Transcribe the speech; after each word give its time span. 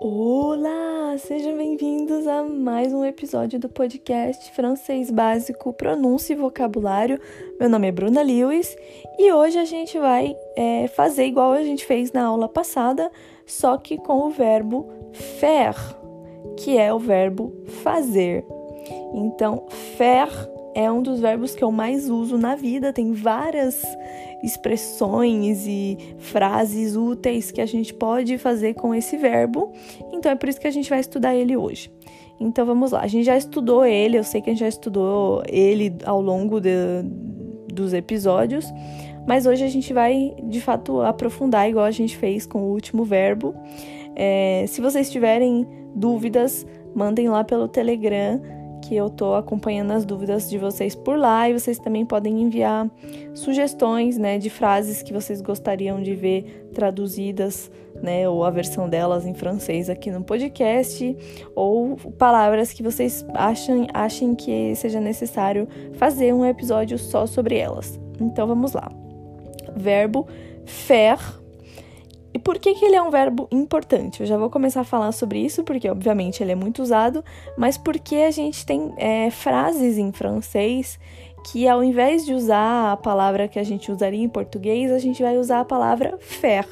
Olá, 0.00 1.18
sejam 1.18 1.56
bem-vindos 1.56 2.24
a 2.28 2.44
mais 2.44 2.92
um 2.92 3.04
episódio 3.04 3.58
do 3.58 3.68
podcast 3.68 4.52
Francês 4.52 5.10
Básico 5.10 5.72
Pronúncia 5.72 6.34
e 6.34 6.36
Vocabulário. 6.36 7.20
Meu 7.58 7.68
nome 7.68 7.88
é 7.88 7.92
Bruna 7.92 8.22
Lewis 8.22 8.76
e 9.18 9.32
hoje 9.32 9.58
a 9.58 9.64
gente 9.64 9.98
vai 9.98 10.36
é, 10.56 10.86
fazer 10.86 11.26
igual 11.26 11.50
a 11.50 11.64
gente 11.64 11.84
fez 11.84 12.12
na 12.12 12.26
aula 12.26 12.48
passada, 12.48 13.10
só 13.44 13.76
que 13.76 13.98
com 13.98 14.26
o 14.26 14.30
verbo 14.30 14.88
faire, 15.12 15.76
que 16.56 16.78
é 16.78 16.94
o 16.94 16.98
verbo 17.00 17.52
fazer. 17.82 18.44
Então, 19.12 19.66
faire 19.96 20.30
é 20.74 20.90
um 20.90 21.02
dos 21.02 21.20
verbos 21.20 21.54
que 21.54 21.62
eu 21.62 21.72
mais 21.72 22.08
uso 22.08 22.38
na 22.38 22.54
vida, 22.54 22.92
tem 22.92 23.12
várias 23.12 23.82
expressões 24.42 25.66
e 25.66 25.98
frases 26.18 26.96
úteis 26.96 27.50
que 27.50 27.60
a 27.60 27.66
gente 27.66 27.92
pode 27.92 28.38
fazer 28.38 28.74
com 28.74 28.94
esse 28.94 29.16
verbo. 29.16 29.72
Então 30.12 30.30
é 30.30 30.34
por 30.34 30.48
isso 30.48 30.60
que 30.60 30.66
a 30.66 30.70
gente 30.70 30.88
vai 30.88 31.00
estudar 31.00 31.34
ele 31.34 31.56
hoje. 31.56 31.90
Então 32.40 32.64
vamos 32.64 32.92
lá. 32.92 33.00
A 33.00 33.06
gente 33.06 33.24
já 33.24 33.36
estudou 33.36 33.84
ele, 33.84 34.16
eu 34.16 34.24
sei 34.24 34.40
que 34.40 34.50
a 34.50 34.52
gente 34.52 34.60
já 34.60 34.68
estudou 34.68 35.42
ele 35.48 35.96
ao 36.04 36.20
longo 36.20 36.60
de, 36.60 37.02
dos 37.72 37.92
episódios, 37.92 38.72
mas 39.26 39.44
hoje 39.46 39.64
a 39.64 39.68
gente 39.68 39.92
vai 39.92 40.34
de 40.44 40.60
fato 40.60 41.00
aprofundar, 41.00 41.68
igual 41.68 41.84
a 41.84 41.90
gente 41.90 42.16
fez 42.16 42.46
com 42.46 42.62
o 42.62 42.72
último 42.72 43.04
verbo. 43.04 43.54
É, 44.14 44.64
se 44.68 44.80
vocês 44.80 45.10
tiverem 45.10 45.66
dúvidas, 45.94 46.66
mandem 46.94 47.28
lá 47.28 47.42
pelo 47.42 47.68
Telegram 47.68 48.40
que 48.82 48.94
eu 48.94 49.10
tô 49.10 49.34
acompanhando 49.34 49.92
as 49.92 50.04
dúvidas 50.04 50.48
de 50.48 50.58
vocês 50.58 50.94
por 50.94 51.18
lá 51.18 51.48
e 51.48 51.58
vocês 51.58 51.78
também 51.78 52.04
podem 52.04 52.42
enviar 52.42 52.90
sugestões, 53.34 54.16
né, 54.16 54.38
de 54.38 54.50
frases 54.50 55.02
que 55.02 55.12
vocês 55.12 55.40
gostariam 55.40 56.02
de 56.02 56.14
ver 56.14 56.68
traduzidas, 56.72 57.70
né, 58.02 58.28
ou 58.28 58.44
a 58.44 58.50
versão 58.50 58.88
delas 58.88 59.26
em 59.26 59.34
francês 59.34 59.90
aqui 59.90 60.10
no 60.10 60.22
podcast, 60.22 61.16
ou 61.54 61.96
palavras 62.18 62.72
que 62.72 62.82
vocês 62.82 63.24
acham, 63.34 63.86
achem 63.92 64.34
que 64.34 64.74
seja 64.74 65.00
necessário 65.00 65.68
fazer 65.94 66.32
um 66.32 66.44
episódio 66.44 66.98
só 66.98 67.26
sobre 67.26 67.56
elas. 67.56 67.98
Então 68.20 68.46
vamos 68.46 68.72
lá. 68.72 68.90
Verbo 69.76 70.26
faire 70.64 71.38
e 72.38 72.40
por 72.40 72.56
que, 72.56 72.72
que 72.74 72.84
ele 72.84 72.94
é 72.94 73.02
um 73.02 73.10
verbo 73.10 73.48
importante? 73.50 74.20
Eu 74.20 74.26
já 74.26 74.38
vou 74.38 74.48
começar 74.48 74.82
a 74.82 74.84
falar 74.84 75.10
sobre 75.10 75.40
isso, 75.40 75.64
porque 75.64 75.90
obviamente 75.90 76.40
ele 76.40 76.52
é 76.52 76.54
muito 76.54 76.80
usado, 76.80 77.24
mas 77.56 77.76
porque 77.76 78.14
a 78.14 78.30
gente 78.30 78.64
tem 78.64 78.94
é, 78.96 79.28
frases 79.28 79.98
em 79.98 80.12
francês 80.12 81.00
que 81.50 81.66
ao 81.66 81.82
invés 81.82 82.24
de 82.24 82.32
usar 82.32 82.92
a 82.92 82.96
palavra 82.96 83.48
que 83.48 83.58
a 83.58 83.64
gente 83.64 83.90
usaria 83.90 84.22
em 84.22 84.28
português, 84.28 84.92
a 84.92 85.00
gente 85.00 85.20
vai 85.20 85.36
usar 85.36 85.58
a 85.58 85.64
palavra 85.64 86.16
faire. 86.20 86.68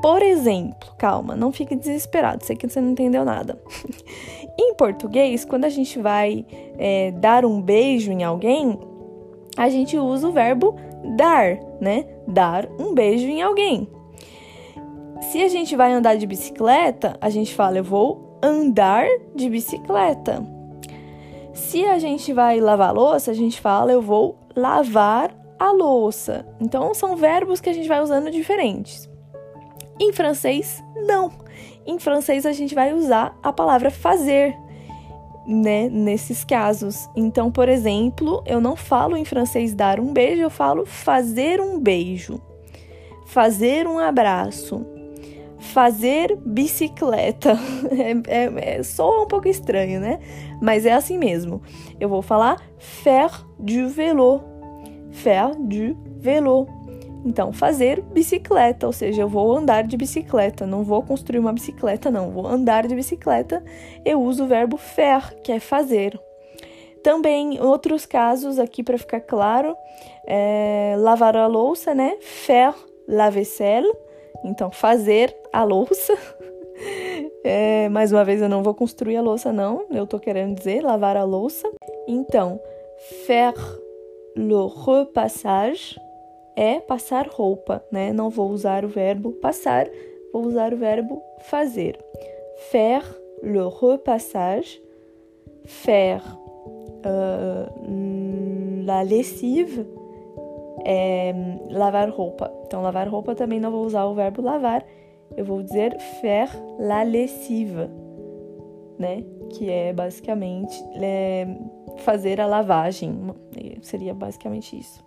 Por 0.00 0.22
exemplo, 0.22 0.94
calma, 0.96 1.36
não 1.36 1.52
fique 1.52 1.76
desesperado, 1.76 2.42
sei 2.42 2.56
que 2.56 2.66
você 2.66 2.80
não 2.80 2.92
entendeu 2.92 3.22
nada. 3.22 3.60
em 4.58 4.74
português, 4.76 5.44
quando 5.44 5.66
a 5.66 5.68
gente 5.68 5.98
vai 5.98 6.46
é, 6.78 7.10
dar 7.10 7.44
um 7.44 7.60
beijo 7.60 8.10
em 8.10 8.24
alguém, 8.24 8.78
a 9.58 9.68
gente 9.68 9.98
usa 9.98 10.26
o 10.26 10.32
verbo 10.32 10.74
dar, 11.18 11.58
né? 11.82 12.06
Dar 12.26 12.66
um 12.78 12.94
beijo 12.94 13.26
em 13.26 13.42
alguém. 13.42 13.99
Se 15.20 15.42
a 15.42 15.48
gente 15.48 15.76
vai 15.76 15.92
andar 15.92 16.16
de 16.16 16.26
bicicleta, 16.26 17.16
a 17.20 17.28
gente 17.28 17.54
fala 17.54 17.76
eu 17.76 17.84
vou 17.84 18.38
andar 18.42 19.06
de 19.34 19.50
bicicleta. 19.50 20.42
Se 21.52 21.84
a 21.84 21.98
gente 21.98 22.32
vai 22.32 22.58
lavar 22.58 22.94
louça, 22.94 23.30
a 23.30 23.34
gente 23.34 23.60
fala 23.60 23.92
eu 23.92 24.00
vou 24.00 24.38
lavar 24.56 25.30
a 25.58 25.70
louça. 25.70 26.46
Então 26.58 26.94
são 26.94 27.16
verbos 27.16 27.60
que 27.60 27.68
a 27.68 27.72
gente 27.72 27.86
vai 27.86 28.00
usando 28.00 28.30
diferentes. 28.30 29.08
Em 30.00 30.10
francês, 30.12 30.82
não. 31.06 31.30
Em 31.86 31.98
francês 31.98 32.46
a 32.46 32.52
gente 32.52 32.74
vai 32.74 32.94
usar 32.94 33.38
a 33.42 33.52
palavra 33.52 33.90
fazer, 33.90 34.56
né, 35.46 35.88
nesses 35.90 36.44
casos. 36.44 37.08
Então, 37.14 37.52
por 37.52 37.68
exemplo, 37.68 38.42
eu 38.46 38.60
não 38.60 38.74
falo 38.74 39.16
em 39.18 39.24
francês 39.24 39.74
dar 39.74 40.00
um 40.00 40.14
beijo, 40.14 40.40
eu 40.40 40.50
falo 40.50 40.86
fazer 40.86 41.60
um 41.60 41.78
beijo. 41.78 42.40
Fazer 43.26 43.86
um 43.86 43.98
abraço 43.98 44.89
fazer 45.60 46.36
bicicleta. 46.44 47.58
É, 47.90 48.44
é, 48.44 48.76
é, 48.78 48.82
soa 48.82 49.24
um 49.24 49.26
pouco 49.26 49.48
estranho, 49.48 50.00
né? 50.00 50.20
Mas 50.60 50.86
é 50.86 50.92
assim 50.92 51.18
mesmo. 51.18 51.60
Eu 51.98 52.08
vou 52.08 52.22
falar 52.22 52.56
faire 52.78 53.32
du 53.58 53.88
vélo. 53.88 54.42
Faire 55.10 55.54
du 55.58 55.96
vélo. 56.18 56.66
Então, 57.24 57.52
fazer 57.52 58.00
bicicleta, 58.00 58.86
ou 58.86 58.92
seja, 58.92 59.22
eu 59.22 59.28
vou 59.28 59.56
andar 59.56 59.82
de 59.82 59.96
bicicleta, 59.96 60.66
não 60.66 60.82
vou 60.82 61.02
construir 61.02 61.38
uma 61.38 61.52
bicicleta, 61.52 62.10
não, 62.10 62.30
vou 62.30 62.46
andar 62.46 62.86
de 62.86 62.94
bicicleta. 62.94 63.62
Eu 64.04 64.22
uso 64.22 64.44
o 64.44 64.46
verbo 64.46 64.78
faire, 64.78 65.34
que 65.42 65.52
é 65.52 65.60
fazer. 65.60 66.18
Também, 67.02 67.60
outros 67.60 68.06
casos, 68.06 68.58
aqui 68.58 68.82
para 68.82 68.96
ficar 68.96 69.20
claro, 69.20 69.76
é, 70.26 70.94
lavar 70.98 71.36
a 71.36 71.46
louça, 71.46 71.94
né? 71.94 72.16
Faire 72.20 72.74
la 73.06 73.28
vaisselle 73.28 73.90
então, 74.44 74.70
fazer 74.70 75.34
a 75.52 75.64
louça. 75.64 76.16
É, 77.42 77.88
mais 77.90 78.12
uma 78.12 78.24
vez, 78.24 78.40
eu 78.40 78.48
não 78.48 78.62
vou 78.62 78.74
construir 78.74 79.16
a 79.16 79.22
louça, 79.22 79.52
não. 79.52 79.86
Eu 79.90 80.06
tô 80.06 80.18
querendo 80.18 80.54
dizer 80.56 80.82
lavar 80.82 81.16
a 81.16 81.24
louça. 81.24 81.70
Então, 82.06 82.60
faire 83.26 83.58
le 84.36 84.66
repassage 84.86 85.98
é 86.56 86.80
passar 86.80 87.26
roupa, 87.28 87.82
né? 87.90 88.12
Não 88.12 88.30
vou 88.30 88.50
usar 88.50 88.84
o 88.84 88.88
verbo 88.88 89.32
passar, 89.32 89.86
vou 90.32 90.46
usar 90.46 90.72
o 90.72 90.76
verbo 90.76 91.22
fazer. 91.40 91.98
Faire 92.70 93.04
le 93.42 93.66
repassage, 93.68 94.82
faire 95.64 96.22
uh, 97.06 98.84
la 98.84 99.02
lessive 99.02 99.86
é 100.84 101.32
lavar 101.70 102.08
roupa. 102.10 102.52
Então, 102.66 102.82
lavar 102.82 103.08
roupa 103.08 103.34
também 103.34 103.60
não 103.60 103.70
vou 103.70 103.84
usar 103.84 104.04
o 104.04 104.14
verbo 104.14 104.42
lavar, 104.42 104.84
eu 105.36 105.44
vou 105.44 105.62
dizer 105.62 105.98
faire 106.20 106.50
la 106.78 107.02
lessive, 107.02 107.88
né? 108.98 109.24
Que 109.50 109.70
é 109.70 109.92
basicamente 109.92 110.82
é, 110.94 111.46
fazer 111.98 112.40
a 112.40 112.46
lavagem. 112.46 113.18
Seria 113.82 114.14
basicamente 114.14 114.78
isso. 114.78 115.04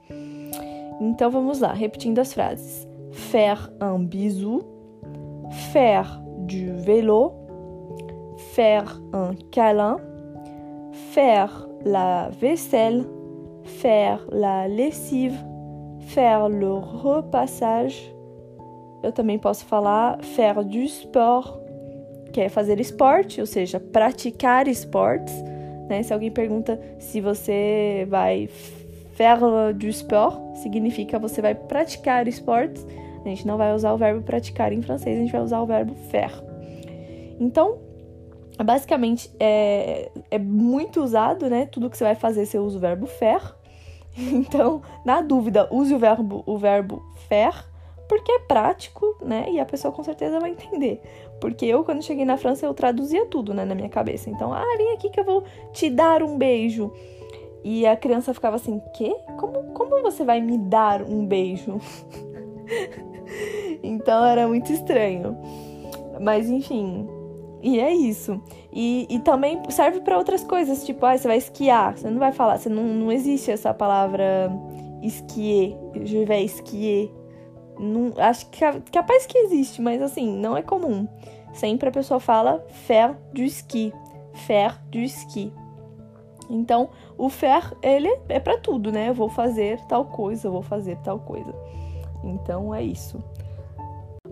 Então 1.02 1.30
vamos 1.30 1.60
lá, 1.60 1.74
repetindo 1.74 2.20
as 2.20 2.34
frases: 2.34 2.88
faire 3.12 3.70
un 3.82 4.06
bisou, 4.06 4.62
faire 5.72 6.22
du 6.46 6.72
vélo, 6.74 7.34
faire 8.54 9.02
un 9.14 9.36
câlin, 9.52 9.98
faire 11.12 11.68
la 11.86 12.30
vaisselle, 12.30 13.06
faire 13.64 14.26
la 14.32 14.68
lessive 14.68 15.38
faire 16.08 16.50
le 16.50 16.80
repassage. 17.04 18.14
Eu 19.04 19.12
também 19.12 19.38
posso 19.38 19.66
falar 19.66 20.18
faire 20.24 20.64
du 20.64 20.84
sport, 20.84 21.60
que 22.32 22.42
é 22.42 22.50
fazer 22.50 22.80
esporte, 22.80 23.42
ou 23.42 23.48
seja, 23.48 23.80
praticar 23.80 24.68
esportes. 24.68 25.34
Né? 25.90 26.04
Se 26.04 26.14
alguém 26.14 26.32
pergunta 26.32 26.80
se 27.00 27.20
você 27.20 28.08
vai 28.10 28.48
faire 29.14 29.74
du 29.76 29.88
sport, 29.88 30.56
significa 30.56 31.20
você 31.20 31.42
vai 31.42 31.54
praticar 31.54 32.28
esportes. 32.28 32.86
A 33.24 33.30
gente 33.30 33.48
não 33.48 33.58
vai 33.58 33.74
usar 33.74 33.94
o 33.94 33.98
verbo 33.98 34.22
praticar 34.22 34.74
em 34.74 34.82
francês, 34.82 35.18
a 35.18 35.22
gente 35.22 35.32
vai 35.32 35.42
usar 35.42 35.62
o 35.62 35.66
verbo 35.66 35.94
faire. 36.10 36.34
Então, 37.40 37.78
basicamente, 38.64 39.30
é, 39.40 40.12
é 40.30 40.40
muito 40.40 41.02
usado, 41.02 41.50
né? 41.50 41.66
Tudo 41.66 41.90
que 41.90 41.98
você 41.98 42.04
vai 42.04 42.16
fazer, 42.16 42.46
você 42.46 42.60
usa 42.60 42.78
o 42.78 42.82
verbo 42.82 43.06
faire. 43.06 43.56
Então, 44.34 44.82
na 45.04 45.22
dúvida, 45.22 45.68
use 45.72 45.94
o 45.94 45.98
verbo, 45.98 46.44
o 46.46 46.58
verbo 46.58 47.04
faire, 47.28 47.66
porque 48.08 48.32
é 48.32 48.40
prático, 48.40 49.18
né? 49.22 49.48
E 49.50 49.60
a 49.60 49.66
pessoa 49.66 49.92
com 49.92 50.04
certeza 50.04 50.40
vai 50.40 50.52
entender. 50.52 51.02
Porque 51.42 51.66
eu, 51.66 51.84
quando 51.84 52.04
cheguei 52.04 52.26
na 52.26 52.38
França, 52.38 52.66
eu 52.66 52.74
traduzia 52.74 53.26
tudo, 53.26 53.54
né, 53.54 53.66
na 53.66 53.76
minha 53.76 53.90
cabeça. 53.90 54.30
Então, 54.30 54.54
ah, 54.54 54.64
vem 54.78 54.94
aqui 54.94 55.10
que 55.10 55.20
eu 55.20 55.26
vou 55.26 55.44
te 55.72 55.90
dar 55.90 56.22
um 56.22 56.38
beijo. 56.38 56.92
E 57.64 57.88
a 57.88 57.96
criança 57.96 58.34
ficava 58.34 58.58
assim, 58.58 58.82
quê? 58.94 59.16
Como, 59.38 59.74
como 59.74 60.02
você 60.02 60.24
vai 60.24 60.42
me 60.42 60.58
dar 60.58 61.02
um 61.02 61.26
beijo? 61.26 61.80
então 63.82 64.24
era 64.26 64.48
muito 64.48 64.72
estranho. 64.72 65.38
Mas 66.20 66.50
enfim, 66.50 67.08
e 67.64 67.80
é 67.80 67.94
isso. 67.94 68.42
E, 68.74 69.08
e 69.10 69.20
também 69.20 69.62
serve 69.70 70.02
para 70.02 70.18
outras 70.18 70.44
coisas, 70.44 70.86
tipo, 70.86 71.06
ah, 71.06 71.18
você 71.18 71.26
vai 71.26 71.38
esquiar. 71.38 71.98
Você 71.98 72.10
não 72.10 72.20
vai 72.20 72.34
falar, 72.34 72.58
você 72.58 72.68
não, 72.68 72.84
não 72.84 73.10
existe 73.10 73.50
essa 73.50 73.74
palavra 73.74 74.52
esquier, 75.02 75.74
je 76.04 76.26
vais 76.26 76.56
esquier. 76.56 77.10
Não, 77.80 78.14
acho 78.18 78.50
que 78.50 78.60
capaz 78.92 79.26
que 79.26 79.38
existe, 79.38 79.82
mas 79.82 80.02
assim, 80.02 80.30
não 80.38 80.58
é 80.58 80.62
comum. 80.62 81.08
Sempre 81.54 81.88
a 81.88 81.92
pessoa 81.92 82.20
fala 82.20 82.64
faire 82.86 83.16
du 83.34 83.44
ski, 83.44 83.94
faire 84.34 84.76
du 84.92 85.00
ski. 85.00 85.54
Então, 86.50 86.90
o 87.18 87.30
faire, 87.30 87.72
ele 87.82 88.10
é 88.28 88.42
para 88.42 88.58
tudo, 88.58 88.92
né? 88.92 89.08
Eu 89.08 89.14
vou 89.14 89.30
fazer 89.30 89.80
tal 89.88 90.04
coisa, 90.06 90.48
eu 90.48 90.52
vou 90.52 90.62
fazer 90.62 90.98
tal 90.98 91.20
coisa. 91.20 91.56
Então, 92.24 92.76
é 92.76 92.84
isso. 92.84 93.24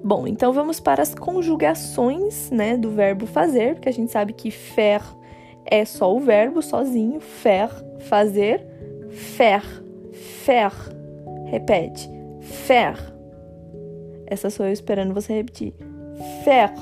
Bom, 0.03 0.25
então 0.25 0.51
vamos 0.51 0.79
para 0.79 1.01
as 1.01 1.13
conjugações, 1.13 2.49
né, 2.49 2.75
do 2.75 2.89
verbo 2.89 3.25
fazer, 3.27 3.75
porque 3.75 3.89
a 3.89 3.93
gente 3.93 4.11
sabe 4.11 4.33
que 4.33 4.49
faire 4.49 5.03
é 5.65 5.85
só 5.85 6.13
o 6.13 6.19
verbo 6.19 6.61
sozinho, 6.61 7.19
faire, 7.19 7.71
fazer, 7.99 8.65
faire, 9.09 9.65
faire. 10.43 10.73
Repete, 11.45 12.09
faire. 12.39 12.97
Essa 14.25 14.49
sou 14.49 14.65
eu 14.65 14.71
esperando 14.71 15.13
você 15.13 15.33
repetir. 15.33 15.73
Faire, 16.43 16.73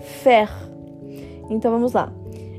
faire. 0.00 0.50
Então 1.48 1.70
vamos 1.70 1.92
lá. 1.92 2.12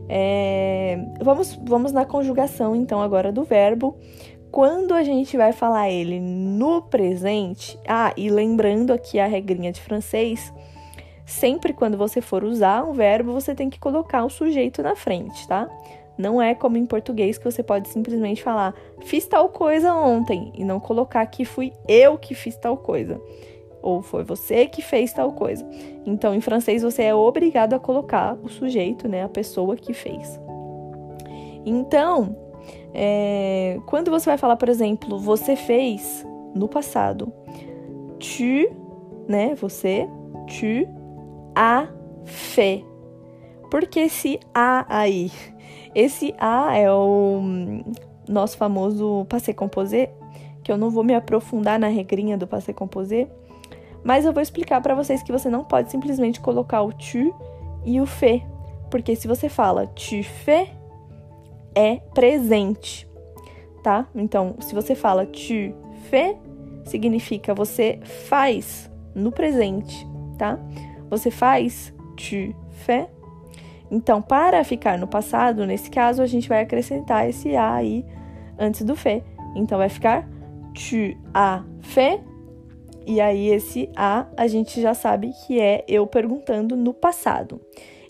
É, 0.09 0.97
vamos, 1.21 1.59
vamos 1.65 1.91
na 1.91 2.05
conjugação 2.05 2.73
então 2.75 3.01
agora 3.01 3.31
do 3.31 3.43
verbo. 3.43 3.97
Quando 4.51 4.93
a 4.93 5.03
gente 5.03 5.35
vai 5.37 5.51
falar 5.51 5.89
ele 5.89 6.19
no 6.19 6.81
presente, 6.81 7.77
ah, 7.87 8.13
e 8.15 8.29
lembrando 8.29 8.91
aqui 8.91 9.19
a 9.19 9.27
regrinha 9.27 9.71
de 9.71 9.81
francês, 9.81 10.53
sempre 11.25 11.73
quando 11.73 11.97
você 11.97 12.21
for 12.21 12.43
usar 12.43 12.83
um 12.83 12.93
verbo, 12.93 13.33
você 13.33 13.53
tem 13.53 13.69
que 13.69 13.79
colocar 13.79 14.23
o 14.23 14.29
sujeito 14.29 14.81
na 14.81 14.95
frente, 14.95 15.47
tá? 15.47 15.69
Não 16.17 16.41
é 16.41 16.55
como 16.55 16.77
em 16.77 16.85
português 16.85 17.37
que 17.37 17.45
você 17.45 17.61
pode 17.61 17.89
simplesmente 17.89 18.41
falar 18.41 18.73
fiz 19.01 19.27
tal 19.27 19.49
coisa 19.49 19.93
ontem 19.93 20.51
e 20.55 20.63
não 20.63 20.79
colocar 20.79 21.23
que 21.27 21.45
fui 21.45 21.71
eu 21.87 22.17
que 22.17 22.33
fiz 22.33 22.57
tal 22.57 22.75
coisa 22.77 23.21
ou 23.81 24.01
foi 24.01 24.23
você 24.23 24.65
que 24.67 24.81
fez 24.81 25.13
tal 25.13 25.31
coisa. 25.31 25.65
Então, 26.05 26.35
em 26.35 26.41
francês, 26.41 26.83
você 26.83 27.03
é 27.03 27.15
obrigado 27.15 27.73
a 27.73 27.79
colocar 27.79 28.37
o 28.43 28.49
sujeito, 28.49 29.07
né, 29.07 29.23
a 29.23 29.29
pessoa 29.29 29.75
que 29.77 29.93
fez. 29.93 30.39
Então, 31.65 32.35
é, 32.93 33.79
quando 33.85 34.09
você 34.09 34.29
vai 34.29 34.37
falar, 34.37 34.55
por 34.55 34.69
exemplo, 34.69 35.19
você 35.19 35.55
fez 35.55 36.25
no 36.55 36.67
passado, 36.67 37.31
tu, 38.19 38.73
né, 39.27 39.55
você, 39.55 40.07
tu, 40.47 40.87
a, 41.55 41.87
fait. 42.25 42.85
Por 43.69 43.85
que 43.87 44.01
esse 44.01 44.39
a 44.53 44.85
aí? 44.89 45.31
Esse 45.93 46.33
a 46.39 46.77
é 46.77 46.91
o 46.91 47.41
nosso 48.27 48.57
famoso 48.57 49.25
passé 49.29 49.53
composé, 49.53 50.11
que 50.63 50.71
eu 50.71 50.77
não 50.77 50.89
vou 50.89 51.03
me 51.03 51.15
aprofundar 51.15 51.79
na 51.79 51.87
regrinha 51.87 52.37
do 52.37 52.47
passé 52.47 52.73
composé, 52.73 53.27
mas 54.03 54.25
eu 54.25 54.33
vou 54.33 54.41
explicar 54.41 54.81
para 54.81 54.95
vocês 54.95 55.23
que 55.23 55.31
você 55.31 55.49
não 55.49 55.63
pode 55.63 55.91
simplesmente 55.91 56.39
colocar 56.39 56.81
o 56.81 56.91
tu 56.93 57.33
e 57.85 57.99
o 57.99 58.05
fe, 58.05 58.43
porque 58.89 59.15
se 59.15 59.27
você 59.27 59.49
fala 59.49 59.87
tu 59.87 60.23
fais, 60.23 60.69
é 61.75 61.97
presente, 62.13 63.07
tá? 63.83 64.07
Então, 64.15 64.55
se 64.59 64.73
você 64.73 64.95
fala 64.95 65.25
tu 65.25 65.73
fais, 66.09 66.37
significa 66.85 67.53
você 67.53 67.99
faz 68.03 68.89
no 69.13 69.31
presente, 69.31 70.07
tá? 70.37 70.59
Você 71.09 71.31
faz 71.31 71.93
tu 72.15 72.55
fais. 72.85 73.09
Então, 73.89 74.21
para 74.21 74.63
ficar 74.63 74.97
no 74.97 75.07
passado, 75.07 75.65
nesse 75.65 75.89
caso, 75.89 76.21
a 76.21 76.27
gente 76.27 76.49
vai 76.49 76.61
acrescentar 76.61 77.29
esse 77.29 77.55
a 77.55 77.73
aí 77.73 78.05
antes 78.59 78.83
do 78.83 78.95
fe. 78.95 79.23
Então, 79.55 79.77
vai 79.77 79.89
ficar 79.89 80.27
tu 80.73 81.17
as 81.33 81.63
fait 81.81 82.21
e 83.09 83.21
aí, 83.21 83.47
esse 83.47 83.89
a 83.95 84.25
a 84.35 84.47
gente 84.47 84.81
já 84.81 84.93
sabe 84.93 85.31
que 85.45 85.61
é 85.61 85.85
eu 85.87 86.05
perguntando 86.05 86.75
no 86.75 86.93
passado. 86.93 87.61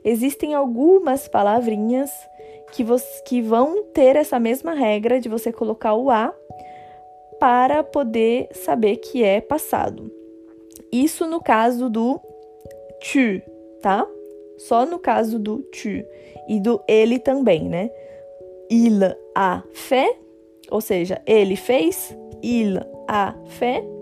Existem 0.04 0.56
algumas 0.56 1.28
palavrinhas 1.28 2.12
que, 2.72 2.84
que 3.26 3.42
vão 3.42 3.84
ter 3.94 4.16
essa 4.16 4.40
mesma 4.40 4.74
regra 4.74 5.20
de 5.20 5.30
você 5.30 5.52
colocar 5.52 5.94
o 5.94 6.10
a 6.10 6.34
para 7.40 7.84
poder 7.84 8.50
saber 8.52 8.98
que 8.98 9.24
é 9.24 9.40
passado. 9.40 10.12
Isso 10.92 11.28
no 11.28 11.42
caso 11.42 11.90
do 11.90 12.20
tu, 13.00 13.42
tá? 13.82 14.08
Só 14.58 14.86
no 14.86 14.98
caso 14.98 15.38
do 15.38 15.60
tu 15.60 16.04
e 16.48 16.60
do 16.60 16.82
ele 16.88 17.20
também, 17.20 17.68
né? 17.68 17.92
Il 18.70 19.02
a 19.36 19.64
fait, 19.72 20.18
ou 20.72 20.82
seja, 20.82 21.22
ele 21.26 21.56
fez, 21.56 22.18
il 22.42 22.80
a 23.08 23.34
fait 23.46 23.97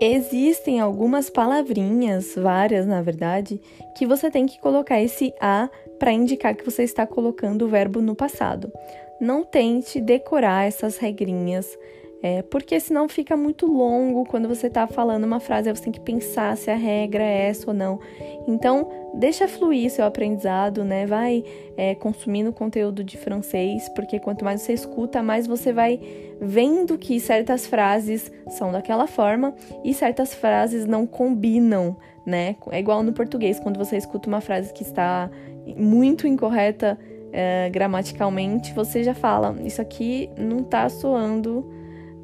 Existem 0.00 0.78
algumas 0.78 1.28
palavrinhas, 1.28 2.34
várias 2.36 2.86
na 2.86 3.02
verdade, 3.02 3.60
que 3.96 4.06
você 4.06 4.30
tem 4.30 4.46
que 4.46 4.60
colocar 4.60 5.00
esse 5.00 5.34
a 5.40 5.68
para 5.98 6.12
indicar 6.12 6.54
que 6.54 6.64
você 6.64 6.84
está 6.84 7.04
colocando 7.04 7.64
o 7.64 7.68
verbo 7.68 8.00
no 8.00 8.14
passado. 8.14 8.72
Não 9.20 9.42
tente 9.42 10.00
decorar 10.00 10.68
essas 10.68 10.98
regrinhas, 10.98 11.76
é, 12.20 12.42
porque 12.42 12.80
senão 12.80 13.08
fica 13.08 13.36
muito 13.36 13.66
longo 13.66 14.24
quando 14.24 14.48
você 14.48 14.66
está 14.66 14.86
falando 14.88 15.24
uma 15.24 15.38
frase, 15.38 15.72
você 15.72 15.84
tem 15.84 15.92
que 15.92 16.00
pensar 16.00 16.56
se 16.56 16.70
a 16.70 16.74
regra 16.74 17.22
é 17.22 17.48
essa 17.48 17.70
ou 17.70 17.74
não. 17.74 18.00
Então, 18.46 18.88
deixa 19.14 19.46
fluir 19.46 19.88
seu 19.90 20.04
aprendizado, 20.04 20.84
né? 20.84 21.06
Vai 21.06 21.44
é, 21.76 21.94
consumindo 21.94 22.52
conteúdo 22.52 23.04
de 23.04 23.16
francês, 23.16 23.88
porque 23.90 24.18
quanto 24.18 24.44
mais 24.44 24.62
você 24.62 24.72
escuta, 24.72 25.22
mais 25.22 25.46
você 25.46 25.72
vai 25.72 26.00
vendo 26.40 26.98
que 26.98 27.20
certas 27.20 27.66
frases 27.66 28.32
são 28.48 28.72
daquela 28.72 29.06
forma 29.06 29.54
e 29.84 29.94
certas 29.94 30.34
frases 30.34 30.86
não 30.86 31.06
combinam, 31.06 31.96
né? 32.26 32.56
É 32.72 32.80
igual 32.80 33.04
no 33.04 33.12
português, 33.12 33.60
quando 33.60 33.78
você 33.78 33.96
escuta 33.96 34.28
uma 34.28 34.40
frase 34.40 34.72
que 34.72 34.82
está 34.82 35.30
muito 35.76 36.26
incorreta 36.26 36.98
é, 37.32 37.70
gramaticalmente, 37.70 38.72
você 38.74 39.04
já 39.04 39.14
fala, 39.14 39.54
isso 39.62 39.80
aqui 39.80 40.30
não 40.36 40.60
está 40.60 40.88
soando 40.88 41.77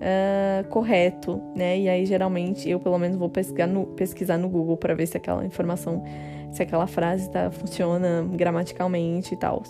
uh, 0.04 0.68
correto, 0.68 1.40
né? 1.56 1.78
E 1.78 1.88
aí, 1.88 2.04
geralmente, 2.04 2.68
eu 2.68 2.78
pelo 2.78 2.98
menos 2.98 3.16
vou 3.16 3.30
pesquisar 3.30 3.66
no, 3.66 3.86
pesquisar 3.86 4.38
no 4.38 4.48
Google 4.48 4.76
para 4.76 4.94
ver 4.94 5.06
se 5.06 5.16
aquela 5.16 5.44
informação, 5.44 6.04
se 6.52 6.62
aquela 6.62 6.86
frase 6.86 7.30
tá, 7.30 7.50
funciona 7.50 8.28
gramaticalmente 8.32 9.34
e 9.34 9.36
tal. 9.36 9.62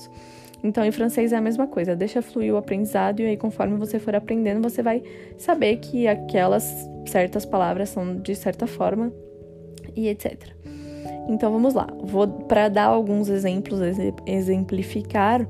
Então, 0.63 0.85
em 0.85 0.91
francês 0.91 1.33
é 1.33 1.37
a 1.37 1.41
mesma 1.41 1.67
coisa, 1.67 1.95
deixa 1.95 2.23
fluir 2.23 2.53
o 2.53 2.57
aprendizado 2.57 3.21
e 3.21 3.27
aí, 3.27 3.37
conforme 3.37 3.77
você 3.77 3.99
for 3.99 4.15
aprendendo, 4.15 4.63
você 4.63 4.83
vai 4.83 5.03
saber 5.39 5.77
que 5.77 6.09
aquelas 6.09 6.89
certas 7.07 7.45
palavras 7.45 7.91
são 7.91 8.17
de 8.17 8.35
certa 8.35 8.67
forma 8.67 9.13
e 9.95 10.09
etc. 10.09 10.53
Então, 11.29 11.53
vamos 11.53 11.75
lá. 11.75 11.87
Vou 12.03 12.27
para 12.27 12.69
dar 12.69 12.87
alguns 12.87 13.29
exemplos, 13.29 13.81
exemplificar 14.27 15.47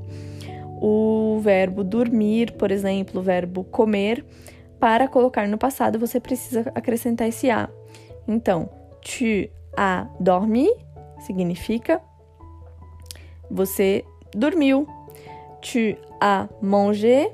o 0.80 1.38
verbo 1.40 1.82
dormir, 1.84 2.52
por 2.52 2.70
exemplo, 2.70 3.20
o 3.20 3.22
verbo 3.22 3.64
comer 3.64 4.24
para 4.84 5.08
colocar 5.08 5.48
no 5.48 5.56
passado, 5.56 5.98
você 5.98 6.20
precisa 6.20 6.70
acrescentar 6.74 7.26
esse 7.26 7.48
a. 7.48 7.70
Então, 8.28 8.68
tu 9.00 9.48
as 9.74 10.06
dormi 10.20 10.70
significa 11.20 12.02
você 13.50 14.04
dormiu. 14.36 14.86
Tu 15.62 15.96
as 16.20 16.50
mangé 16.60 17.32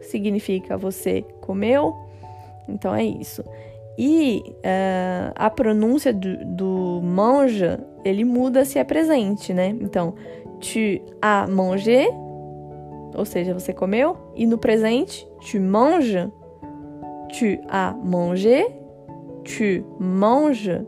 significa 0.00 0.76
você 0.76 1.22
comeu. 1.40 1.92
Então 2.68 2.94
é 2.94 3.02
isso. 3.02 3.42
E 3.98 4.44
uh, 4.58 5.32
a 5.34 5.50
pronúncia 5.50 6.12
do, 6.12 6.36
do 6.44 7.00
manja, 7.02 7.84
ele 8.04 8.24
muda 8.24 8.64
se 8.64 8.78
é 8.78 8.84
presente, 8.84 9.52
né? 9.52 9.70
Então, 9.80 10.14
tu 10.60 11.04
as 11.20 11.50
mangé, 11.50 12.06
ou 13.12 13.24
seja, 13.24 13.52
você 13.52 13.72
comeu, 13.72 14.16
e 14.36 14.46
no 14.46 14.56
presente, 14.56 15.26
tu 15.50 15.60
manges 15.60 16.30
tu 17.28 17.58
as 17.68 17.94
mangé, 17.96 18.66
tu 19.44 19.84
manges. 19.98 20.82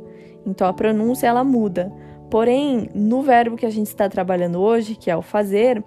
Então 0.47 0.66
a 0.66 0.73
pronúncia 0.73 1.26
ela 1.26 1.45
muda. 1.45 1.92
Porém, 2.30 2.88
no 2.95 3.23
verbo 3.23 3.57
que 3.57 3.64
a 3.64 3.71
gente 3.71 3.87
está 3.87 4.09
trabalhando 4.09 4.61
hoje, 4.61 4.95
que 4.95 5.11
é 5.11 5.16
o 5.16 5.23
fazer, 5.23 5.83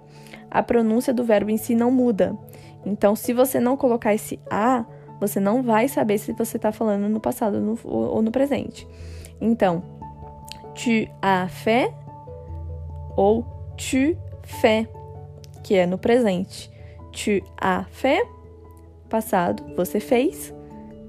a 0.50 0.62
pronúncia 0.62 1.14
do 1.14 1.24
verbo 1.24 1.50
em 1.50 1.56
si 1.56 1.74
não 1.74 1.90
muda. 1.90 2.36
Então, 2.84 3.14
se 3.14 3.32
você 3.32 3.60
não 3.60 3.76
colocar 3.76 4.12
esse 4.12 4.40
a, 4.50 4.84
você 5.20 5.38
não 5.38 5.62
vai 5.62 5.86
saber 5.86 6.18
se 6.18 6.32
você 6.32 6.56
está 6.56 6.72
falando 6.72 7.08
no 7.08 7.20
passado 7.20 7.60
no, 7.60 7.78
ou 7.84 8.20
no 8.20 8.32
presente. 8.32 8.88
Então, 9.40 9.82
tu 10.74 11.08
as 11.20 11.50
fait 11.52 11.94
ou 13.16 13.44
tu 13.76 14.16
fais, 14.42 14.88
que 15.62 15.76
é 15.76 15.86
no 15.86 15.96
presente. 15.96 16.70
Tu 17.12 17.40
as 17.56 17.86
fait 17.88 18.26
passado, 19.12 19.62
você 19.76 20.00
fez. 20.00 20.54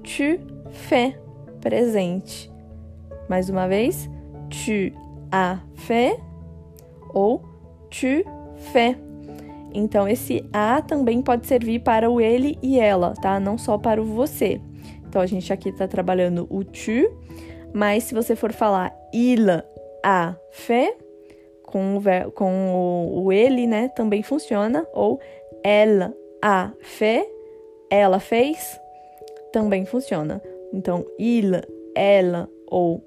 Tu 0.02 0.38
fais, 0.70 1.16
presente. 1.62 2.52
Mais 3.30 3.48
uma 3.48 3.66
vez, 3.66 4.10
tu 4.50 4.94
as 5.32 5.58
fait 5.74 6.20
ou 7.14 7.42
tu 7.88 8.22
fais. 8.72 8.96
Então, 9.72 10.06
esse 10.06 10.44
a 10.52 10.82
também 10.82 11.22
pode 11.22 11.46
servir 11.46 11.80
para 11.80 12.08
o 12.10 12.20
ele 12.20 12.58
e 12.62 12.78
ela, 12.78 13.14
tá? 13.14 13.40
Não 13.40 13.56
só 13.56 13.78
para 13.78 14.00
o 14.00 14.04
você. 14.04 14.60
Então, 15.08 15.22
a 15.22 15.26
gente 15.26 15.50
aqui 15.52 15.70
está 15.70 15.88
trabalhando 15.88 16.46
o 16.50 16.62
tu, 16.62 17.10
mas 17.72 18.04
se 18.04 18.14
você 18.14 18.36
for 18.36 18.52
falar 18.52 18.94
il 19.12 19.48
a 20.04 20.36
fait, 20.52 20.96
com 21.62 21.96
o, 21.96 22.30
com 22.32 22.74
o, 22.74 23.24
o 23.24 23.32
ele, 23.32 23.66
né, 23.66 23.88
também 23.88 24.22
funciona. 24.22 24.86
Ou 24.92 25.18
elle 25.64 26.12
a 26.42 26.70
fait, 26.82 27.26
ela 27.94 28.18
fez, 28.18 28.80
também 29.52 29.84
funciona. 29.84 30.42
Então, 30.72 31.04
il, 31.18 31.62
ela 31.94 32.48
ou 32.66 33.02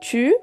tu, 0.00 0.40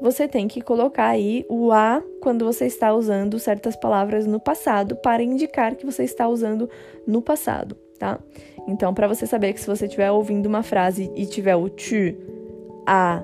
você 0.00 0.28
tem 0.28 0.46
que 0.48 0.60
colocar 0.60 1.08
aí 1.08 1.44
o 1.48 1.72
a 1.72 2.02
quando 2.20 2.44
você 2.44 2.66
está 2.66 2.94
usando 2.94 3.38
certas 3.38 3.76
palavras 3.76 4.26
no 4.26 4.40
passado 4.40 4.96
para 4.96 5.22
indicar 5.22 5.74
que 5.74 5.86
você 5.86 6.04
está 6.04 6.28
usando 6.28 6.68
no 7.06 7.20
passado, 7.20 7.76
tá? 7.98 8.18
Então, 8.66 8.94
para 8.94 9.08
você 9.08 9.26
saber 9.26 9.52
que 9.52 9.60
se 9.60 9.66
você 9.66 9.86
estiver 9.86 10.10
ouvindo 10.10 10.46
uma 10.46 10.62
frase 10.62 11.10
e 11.14 11.26
tiver 11.26 11.56
o 11.56 11.68
tu, 11.68 12.14
a, 12.86 13.22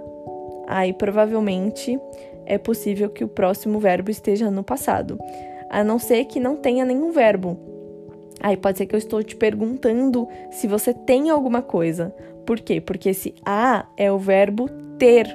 aí 0.66 0.92
provavelmente 0.92 1.98
é 2.46 2.58
possível 2.58 3.08
que 3.08 3.24
o 3.24 3.28
próximo 3.28 3.78
verbo 3.78 4.10
esteja 4.10 4.50
no 4.50 4.64
passado, 4.64 5.18
a 5.70 5.84
não 5.84 5.98
ser 5.98 6.24
que 6.24 6.40
não 6.40 6.56
tenha 6.56 6.84
nenhum 6.84 7.12
verbo. 7.12 7.69
Aí 8.40 8.56
pode 8.56 8.78
ser 8.78 8.86
que 8.86 8.94
eu 8.94 8.98
estou 8.98 9.22
te 9.22 9.36
perguntando 9.36 10.26
se 10.50 10.66
você 10.66 10.94
tem 10.94 11.30
alguma 11.30 11.60
coisa. 11.62 12.14
Por 12.46 12.58
quê? 12.58 12.80
Porque 12.80 13.10
esse 13.10 13.34
a 13.44 13.86
é 13.96 14.10
o 14.10 14.18
verbo 14.18 14.68
ter. 14.98 15.28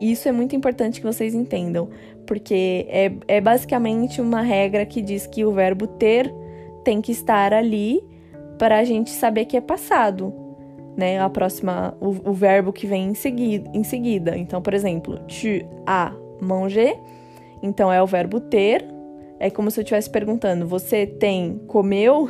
Isso 0.00 0.28
é 0.28 0.32
muito 0.32 0.54
importante 0.54 1.00
que 1.00 1.06
vocês 1.06 1.34
entendam, 1.34 1.88
porque 2.26 2.86
é, 2.88 3.12
é 3.28 3.40
basicamente 3.40 4.20
uma 4.20 4.40
regra 4.40 4.86
que 4.86 5.02
diz 5.02 5.26
que 5.26 5.44
o 5.44 5.52
verbo 5.52 5.86
ter 5.86 6.32
tem 6.84 7.00
que 7.00 7.12
estar 7.12 7.52
ali 7.52 8.02
para 8.58 8.78
a 8.78 8.84
gente 8.84 9.10
saber 9.10 9.46
que 9.46 9.56
é 9.56 9.60
passado, 9.60 10.32
né? 10.96 11.18
A 11.20 11.28
próxima, 11.28 11.94
o, 12.00 12.30
o 12.30 12.32
verbo 12.32 12.72
que 12.72 12.86
vem 12.86 13.08
em 13.08 13.14
seguida, 13.14 13.70
em 13.74 13.82
seguida. 13.82 14.36
Então, 14.36 14.62
por 14.62 14.74
exemplo, 14.74 15.18
tu 15.26 15.66
as 15.86 16.12
mangé, 16.40 16.98
então 17.62 17.92
é 17.92 18.02
o 18.02 18.06
verbo 18.06 18.40
ter. 18.40 18.84
É 19.40 19.50
como 19.50 19.70
se 19.70 19.80
eu 19.80 19.82
estivesse 19.82 20.10
perguntando: 20.10 20.66
você 20.66 21.06
tem 21.06 21.58
comeu? 21.66 22.28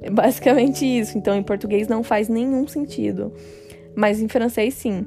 é 0.00 0.08
basicamente 0.08 0.86
isso. 0.86 1.18
Então, 1.18 1.34
em 1.34 1.42
português 1.42 1.88
não 1.88 2.04
faz 2.04 2.28
nenhum 2.28 2.66
sentido, 2.68 3.34
mas 3.96 4.22
em 4.22 4.28
francês 4.28 4.74
sim. 4.74 5.04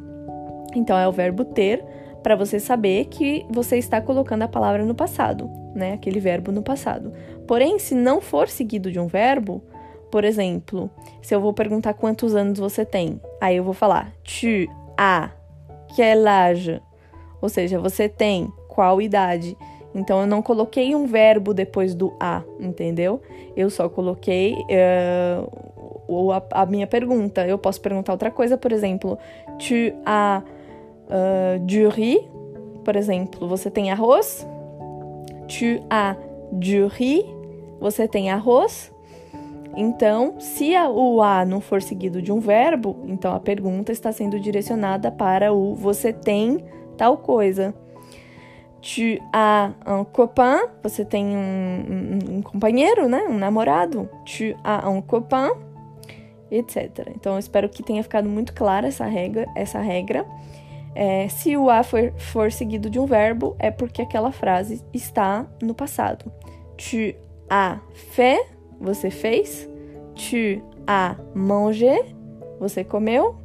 Então 0.76 0.98
é 0.98 1.08
o 1.08 1.12
verbo 1.12 1.46
ter 1.46 1.84
para 2.22 2.36
você 2.36 2.60
saber 2.60 3.06
que 3.06 3.46
você 3.50 3.78
está 3.78 4.02
colocando 4.02 4.44
a 4.44 4.48
palavra 4.48 4.86
no 4.86 4.96
passado, 4.96 5.50
né? 5.74 5.94
Aquele 5.94 6.20
verbo 6.20 6.52
no 6.52 6.62
passado. 6.62 7.14
Porém, 7.48 7.80
se 7.80 7.96
não 7.96 8.22
for 8.22 8.50
seguido 8.50 8.92
de 8.92 9.00
um 9.00 9.08
verbo, 9.08 9.62
por 10.12 10.24
exemplo, 10.24 10.90
se 11.22 11.34
eu 11.34 11.42
vou 11.42 11.54
perguntar 11.54 11.94
quantos 11.94 12.36
anos 12.36 12.60
você 12.60 12.86
tem, 12.86 13.20
aí 13.42 13.58
eu 13.58 13.64
vou 13.64 13.74
falar 13.74 14.12
tu 14.24 14.70
as 14.98 15.32
quel 15.96 16.28
âge? 16.28 16.82
Ou 17.42 17.50
seja, 17.50 17.80
você 17.80 18.10
tem 18.10 18.52
qual 18.68 19.02
idade? 19.02 19.56
Então 19.96 20.22
eu 20.22 20.28
não 20.28 20.42
coloquei 20.42 20.96
um 20.96 21.06
verbo 21.06 21.54
depois 21.54 21.94
do 21.94 22.14
a, 22.20 22.42
entendeu? 22.60 23.22
Eu 23.56 23.70
só 23.70 23.88
coloquei 23.88 24.56
uh, 26.08 26.32
a, 26.32 26.62
a, 26.62 26.66
minha 26.66 26.88
pergunta. 26.88 27.46
Eu 27.46 27.58
posso 27.58 27.80
perguntar 27.80 28.14
outra 28.14 28.32
coisa, 28.32 28.58
por 28.58 28.72
exemplo, 28.72 29.18
tu 29.60 29.94
as 30.06 30.44
uh, 30.44 31.60
du 31.62 31.90
riz, 31.90 32.22
por 32.84 32.96
exemplo, 32.96 33.48
você 33.48 33.70
tem 33.70 33.92
arroz. 33.92 34.48
Tu 35.48 35.84
as 35.90 36.18
du 36.52 36.88
riz, 36.88 37.26
você 37.80 38.08
tem 38.08 38.32
arroz. 38.32 38.92
Então, 39.76 40.36
se 40.40 40.76
a, 40.76 40.90
o 40.90 41.22
a 41.22 41.44
não 41.46 41.60
for 41.60 41.82
seguido 41.82 42.22
de 42.22 42.32
um 42.32 42.40
verbo, 42.40 42.98
então 43.06 43.34
a 43.34 43.40
pergunta 43.40 43.92
está 43.92 44.12
sendo 44.12 44.40
direcionada 44.40 45.12
para 45.12 45.52
o 45.52 45.74
você 45.74 46.14
tem 46.14 46.64
tal 46.96 47.18
coisa. 47.18 47.74
Tu 48.84 49.18
as 49.32 49.72
un 49.88 50.04
copain, 50.04 50.68
você 50.84 51.06
tem 51.06 51.26
um, 51.26 51.40
um, 51.40 52.36
um 52.38 52.42
companheiro, 52.42 53.08
né? 53.08 53.24
Um 53.30 53.38
namorado. 53.38 54.10
Tu 54.26 54.54
as 54.62 54.84
un 54.86 55.02
copain, 55.02 55.54
etc. 56.52 57.08
Então, 57.16 57.34
eu 57.34 57.40
espero 57.40 57.70
que 57.70 57.82
tenha 57.82 58.04
ficado 58.04 58.28
muito 58.28 58.54
clara 58.54 58.86
essa 58.88 59.06
regra. 59.06 59.48
Essa 59.56 59.80
regra. 59.80 60.26
É, 60.94 61.30
se 61.30 61.56
o 61.56 61.70
a 61.70 61.82
for, 61.82 62.12
for 62.18 62.52
seguido 62.52 62.90
de 62.90 63.00
um 63.00 63.06
verbo, 63.06 63.56
é 63.58 63.72
porque 63.72 64.02
aquela 64.02 64.34
frase 64.34 64.84
está 64.94 65.48
no 65.62 65.74
passado. 65.74 66.30
Tu 66.76 67.16
as 67.50 67.80
fait, 68.12 68.46
você 68.82 69.10
fez. 69.10 69.68
Tu 70.14 70.62
as 70.86 71.16
mangé, 71.34 72.04
você 72.60 72.84
comeu. 72.84 73.38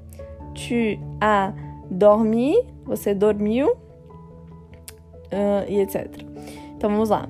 Tu 0.53 0.99
as 1.21 1.55
dormi, 1.89 2.57
você 2.85 3.15
dormiu. 3.15 3.77
Uh, 5.33 5.71
e 5.71 5.81
etc. 5.81 6.09
Então 6.77 6.91
vamos 6.91 7.11
lá. 7.11 7.29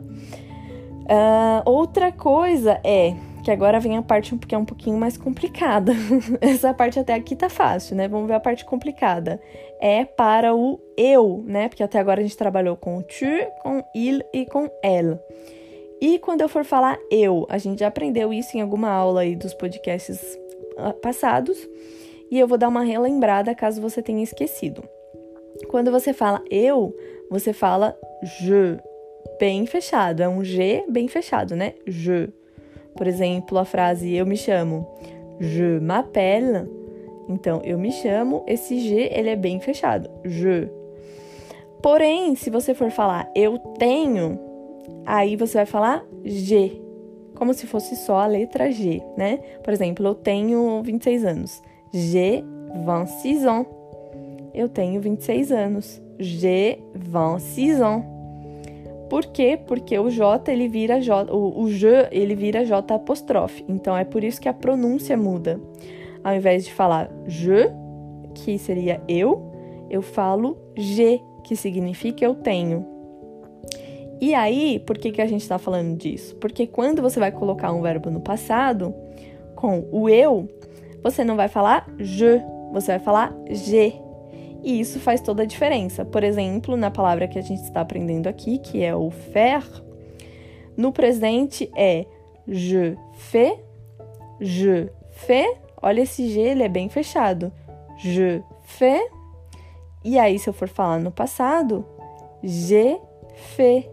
Uh, 1.05 1.62
outra 1.64 2.12
coisa 2.12 2.81
é 2.85 3.14
que 3.43 3.50
agora 3.50 3.81
vem 3.81 3.97
a 3.97 4.02
parte 4.02 4.37
que 4.37 4.55
é 4.55 4.59
um 4.59 4.64
pouquinho 4.64 4.99
mais 4.99 5.17
complicada. 5.17 5.93
Essa 6.40 6.75
parte 6.75 6.99
até 6.99 7.14
aqui 7.14 7.35
tá 7.35 7.49
fácil, 7.49 7.97
né? 7.97 8.07
Vamos 8.07 8.28
ver 8.28 8.35
a 8.35 8.40
parte 8.40 8.64
complicada. 8.64 9.40
É 9.81 10.05
para 10.05 10.55
o 10.55 10.78
eu, 10.97 11.43
né? 11.47 11.69
Porque 11.69 11.83
até 11.83 11.99
agora 11.99 12.21
a 12.21 12.23
gente 12.23 12.37
trabalhou 12.37 12.76
com 12.76 13.00
tu, 13.00 13.25
com 13.62 13.83
il 13.95 14.23
e 14.35 14.45
com 14.45 14.69
elle. 14.83 15.19
E 16.00 16.19
quando 16.19 16.43
eu 16.43 16.49
for 16.49 16.64
falar 16.64 16.99
eu, 17.11 17.47
a 17.49 17.59
gente 17.59 17.81
já 17.81 17.88
aprendeu 17.88 18.33
isso 18.33 18.57
em 18.57 18.61
alguma 18.61 18.90
aula 18.90 19.23
aí 19.23 19.35
dos 19.35 19.52
podcasts 19.55 20.38
ah, 20.76 20.93
passados, 20.93 21.59
e 22.31 22.38
eu 22.38 22.47
vou 22.47 22.57
dar 22.57 22.69
uma 22.69 22.83
relembrada 22.83 23.55
caso 23.55 23.81
você 23.81 24.00
tenha 24.00 24.23
esquecido. 24.23 24.85
Quando 25.69 25.90
você 25.90 26.12
fala 26.12 26.43
eu, 26.50 26.95
você 27.30 27.52
fala 27.52 27.97
je, 28.23 28.78
bem 29.38 29.66
fechado, 29.66 30.23
é 30.23 30.28
um 30.28 30.42
G 30.42 30.85
bem 30.88 31.08
fechado, 31.08 31.54
né? 31.54 31.75
Je. 31.87 32.28
Por 32.97 33.06
exemplo, 33.06 33.58
a 33.58 33.64
frase 33.64 34.14
eu 34.14 34.26
me 34.26 34.37
chamo, 34.37 34.87
je 35.38 35.78
m'appelle. 35.80 36.68
Então, 37.28 37.61
eu 37.62 37.78
me 37.78 37.92
chamo, 37.92 38.42
esse 38.47 38.80
G 38.80 39.11
ele 39.12 39.28
é 39.28 39.37
bem 39.37 39.61
fechado, 39.61 40.11
je. 40.25 40.68
Porém, 41.82 42.35
se 42.35 42.50
você 42.50 42.75
for 42.75 42.90
falar 42.90 43.30
eu 43.35 43.58
tenho, 43.78 44.38
aí 45.06 45.37
você 45.37 45.58
vai 45.58 45.66
falar 45.66 46.04
G, 46.25 46.82
como 47.35 47.54
se 47.54 47.66
fosse 47.66 47.94
só 47.97 48.18
a 48.18 48.26
letra 48.26 48.70
G, 48.73 49.00
né? 49.16 49.38
Por 49.62 49.73
exemplo, 49.73 50.06
eu 50.06 50.14
tenho 50.14 50.82
26 50.82 51.25
anos. 51.25 51.62
J'ai 51.92 52.44
26 52.75 53.44
ans. 53.47 53.66
Eu 54.52 54.68
tenho 54.68 55.00
26 55.00 55.52
anos. 55.52 56.02
J'ai 56.18 56.82
26 56.94 57.80
ans. 57.80 58.02
Por 59.08 59.26
quê? 59.26 59.58
Porque 59.66 59.98
o 59.98 60.10
J 60.10 60.52
ele 60.52 60.68
vira 60.68 61.00
J, 61.00 61.32
o, 61.32 61.62
o 61.62 61.70
J 61.70 62.08
ele 62.10 62.34
vira 62.34 62.64
J 62.64 62.94
apóstrofe. 62.94 63.64
Então 63.68 63.96
é 63.96 64.04
por 64.04 64.22
isso 64.22 64.40
que 64.40 64.48
a 64.48 64.52
pronúncia 64.52 65.16
muda. 65.16 65.60
Ao 66.22 66.34
invés 66.34 66.64
de 66.64 66.72
falar 66.72 67.10
je, 67.26 67.70
que 68.34 68.58
seria 68.58 69.00
eu, 69.08 69.50
eu 69.88 70.02
falo 70.02 70.58
G, 70.76 71.20
que 71.44 71.56
significa 71.56 72.25
eu 72.25 72.34
tenho. 72.34 72.84
E 74.20 74.34
aí, 74.34 74.80
por 74.80 74.98
que, 74.98 75.12
que 75.12 75.22
a 75.22 75.26
gente 75.26 75.42
está 75.42 75.58
falando 75.58 75.96
disso? 75.96 76.34
Porque 76.37 76.66
quando 76.66 77.00
você 77.00 77.20
vai 77.20 77.30
colocar 77.30 77.72
um 77.72 77.80
verbo 77.80 78.10
no 78.10 78.20
passado, 78.20 78.92
com 79.54 79.87
o 79.92 80.08
eu, 80.08 80.48
você 81.02 81.25
não 81.25 81.37
vai 81.37 81.48
falar 81.48 81.88
je, 81.98 82.42
você 82.72 82.92
vai 82.92 82.98
falar 82.98 83.34
G. 83.48 83.94
E 84.62 84.81
isso 84.81 84.99
faz 84.99 85.21
toda 85.21 85.43
a 85.43 85.47
diferença. 85.47 86.05
Por 86.05 86.25
exemplo, 86.25 86.77
na 86.77 86.91
palavra 86.91 87.29
que 87.29 87.38
a 87.38 87.43
gente 87.43 87.62
está 87.62 87.81
aprendendo 87.81 88.27
aqui, 88.27 88.59
que 88.59 88.83
é 88.83 88.95
o 88.95 89.11
faire, 89.11 89.67
no 90.77 90.93
presente 90.93 91.71
é 91.77 92.07
je 92.47 92.97
fais, 93.15 93.59
je 94.41 94.88
fais. 95.11 95.57
Olha 95.81 96.00
esse 96.00 96.29
G, 96.29 96.41
ele 96.41 96.62
é 96.62 96.69
bem 96.69 96.88
fechado. 96.88 97.53
Je 97.99 98.43
fais. 98.65 99.03
E 100.05 100.19
aí, 100.19 100.38
se 100.38 100.49
eu 100.49 100.53
for 100.53 100.69
falar 100.69 100.99
no 100.99 101.11
passado, 101.11 101.85
je 102.43 102.99
fais. 103.57 103.85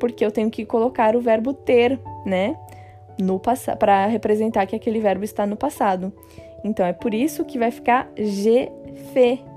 Porque 0.00 0.24
eu 0.24 0.32
tenho 0.32 0.50
que 0.50 0.64
colocar 0.64 1.14
o 1.14 1.20
verbo 1.20 1.54
ter, 1.54 1.98
né? 2.26 2.56
No 3.20 3.40
para 3.78 4.06
representar 4.06 4.66
que 4.66 4.74
aquele 4.74 5.00
verbo 5.00 5.24
está 5.24 5.46
no 5.46 5.56
passado. 5.56 6.12
Então 6.64 6.84
é 6.84 6.92
por 6.92 7.14
isso 7.14 7.44
que 7.44 7.58
vai 7.58 7.70
ficar 7.70 8.10
je 8.16 8.68
fais. 9.12 9.51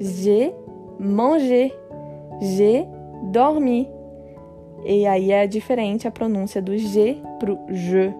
J'ai 0.00 0.54
mangé. 0.98 1.72
J'ai 2.40 2.86
dormi. 3.30 3.88
E 4.84 5.06
aí 5.06 5.30
é 5.30 5.46
diferente 5.46 6.08
a 6.08 6.10
pronúncia 6.10 6.62
do 6.62 6.76
G 6.76 7.18
pro 7.38 7.58
je. 7.68 8.12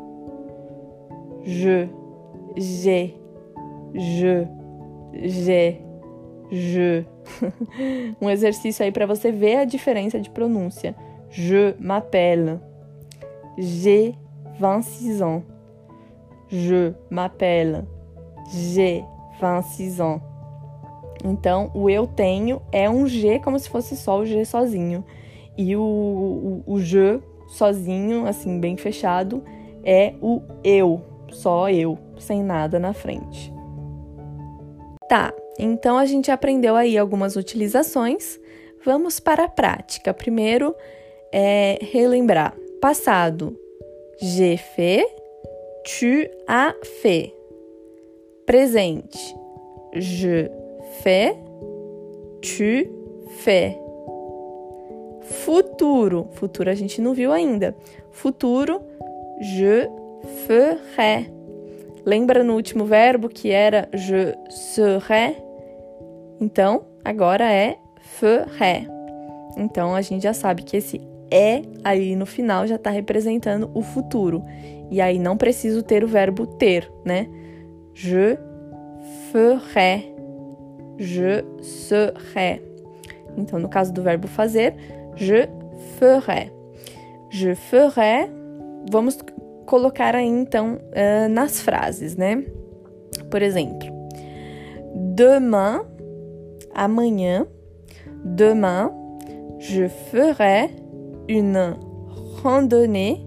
Je, 1.42 1.88
j'ai, 2.54 3.14
je, 3.94 4.46
j'ai, 5.22 5.80
je. 6.50 7.06
um 8.20 8.28
exercício 8.28 8.84
aí 8.84 8.92
para 8.92 9.06
você 9.06 9.32
ver 9.32 9.56
a 9.56 9.64
diferença 9.64 10.20
de 10.20 10.28
pronúncia. 10.28 10.94
Je 11.30 11.74
m'appelle. 11.78 12.60
J'ai 13.56 14.14
26 14.58 15.22
ans. 15.22 15.42
Je 16.48 16.92
m'appelle. 17.10 17.86
J'ai 18.52 19.02
26 19.40 20.00
ans. 20.02 20.29
Então, 21.24 21.70
o 21.74 21.88
eu 21.90 22.06
tenho 22.06 22.60
é 22.72 22.88
um 22.88 23.06
G 23.06 23.38
como 23.38 23.58
se 23.58 23.68
fosse 23.68 23.96
só 23.96 24.18
o 24.18 24.26
G 24.26 24.44
sozinho. 24.44 25.04
E 25.56 25.76
o, 25.76 26.62
o, 26.66 26.74
o 26.74 26.80
sozinho, 27.48 28.26
assim, 28.26 28.58
bem 28.58 28.76
fechado, 28.76 29.42
é 29.84 30.14
o 30.20 30.40
eu, 30.64 31.02
só 31.30 31.68
eu, 31.68 31.98
sem 32.18 32.42
nada 32.42 32.78
na 32.78 32.92
frente. 32.92 33.52
Tá, 35.08 35.34
Então 35.58 35.98
a 35.98 36.06
gente 36.06 36.30
aprendeu 36.30 36.76
aí 36.76 36.96
algumas 36.96 37.36
utilizações. 37.36 38.38
Vamos 38.84 39.20
para 39.20 39.44
a 39.44 39.48
prática. 39.48 40.14
Primeiro 40.14 40.74
é 41.32 41.78
relembrar. 41.82 42.56
Passado, 42.80 43.58
j'ai 44.22 44.56
fait, 44.56 45.04
tu 45.84 46.30
as 46.46 46.74
fait. 47.02 47.34
Presente, 48.46 49.18
je 49.94 50.50
fais, 51.02 51.36
tu 52.40 53.28
fais. 53.42 53.76
Futuro, 55.22 56.28
futuro 56.32 56.70
a 56.70 56.74
gente 56.74 57.00
não 57.00 57.14
viu 57.14 57.32
ainda. 57.32 57.76
Futuro, 58.10 58.80
je 59.40 59.88
ferai. 60.46 61.32
Lembra 62.04 62.42
no 62.42 62.54
último 62.54 62.84
verbo 62.84 63.28
que 63.28 63.50
era 63.50 63.88
je 63.94 64.34
serai? 64.48 65.36
Então, 66.40 66.84
agora 67.04 67.50
é 67.50 67.76
ferai. 68.00 68.88
Então, 69.56 69.94
a 69.94 70.00
gente 70.00 70.22
já 70.22 70.32
sabe 70.32 70.62
que 70.62 70.76
esse 70.76 71.00
é 71.30 71.62
aí 71.84 72.16
no 72.16 72.26
final 72.26 72.66
já 72.66 72.76
está 72.76 72.90
representando 72.90 73.70
o 73.74 73.82
futuro. 73.82 74.42
E 74.90 75.00
aí 75.00 75.18
não 75.18 75.36
preciso 75.36 75.82
ter 75.82 76.02
o 76.02 76.08
verbo 76.08 76.46
ter, 76.46 76.90
né? 77.04 77.28
Je 77.94 78.38
ferai. 79.30 80.09
Je 81.00 81.42
serai. 81.62 82.62
Então, 83.36 83.58
no 83.58 83.70
caso 83.70 83.90
do 83.90 84.02
verbo 84.02 84.28
fazer, 84.28 84.74
je 85.16 85.48
ferai. 85.98 86.52
Je 87.30 87.54
ferai. 87.54 88.30
Vamos 88.90 89.18
colocar 89.64 90.14
aí 90.14 90.26
então 90.26 90.74
uh, 90.74 91.28
nas 91.30 91.62
frases, 91.62 92.16
né? 92.16 92.44
Por 93.30 93.40
exemplo, 93.40 93.88
demain, 94.94 95.82
amanhã, 96.74 97.46
demain, 98.22 98.90
je 99.58 99.88
ferai 99.88 100.70
une 101.28 101.76
randonnée 102.42 103.24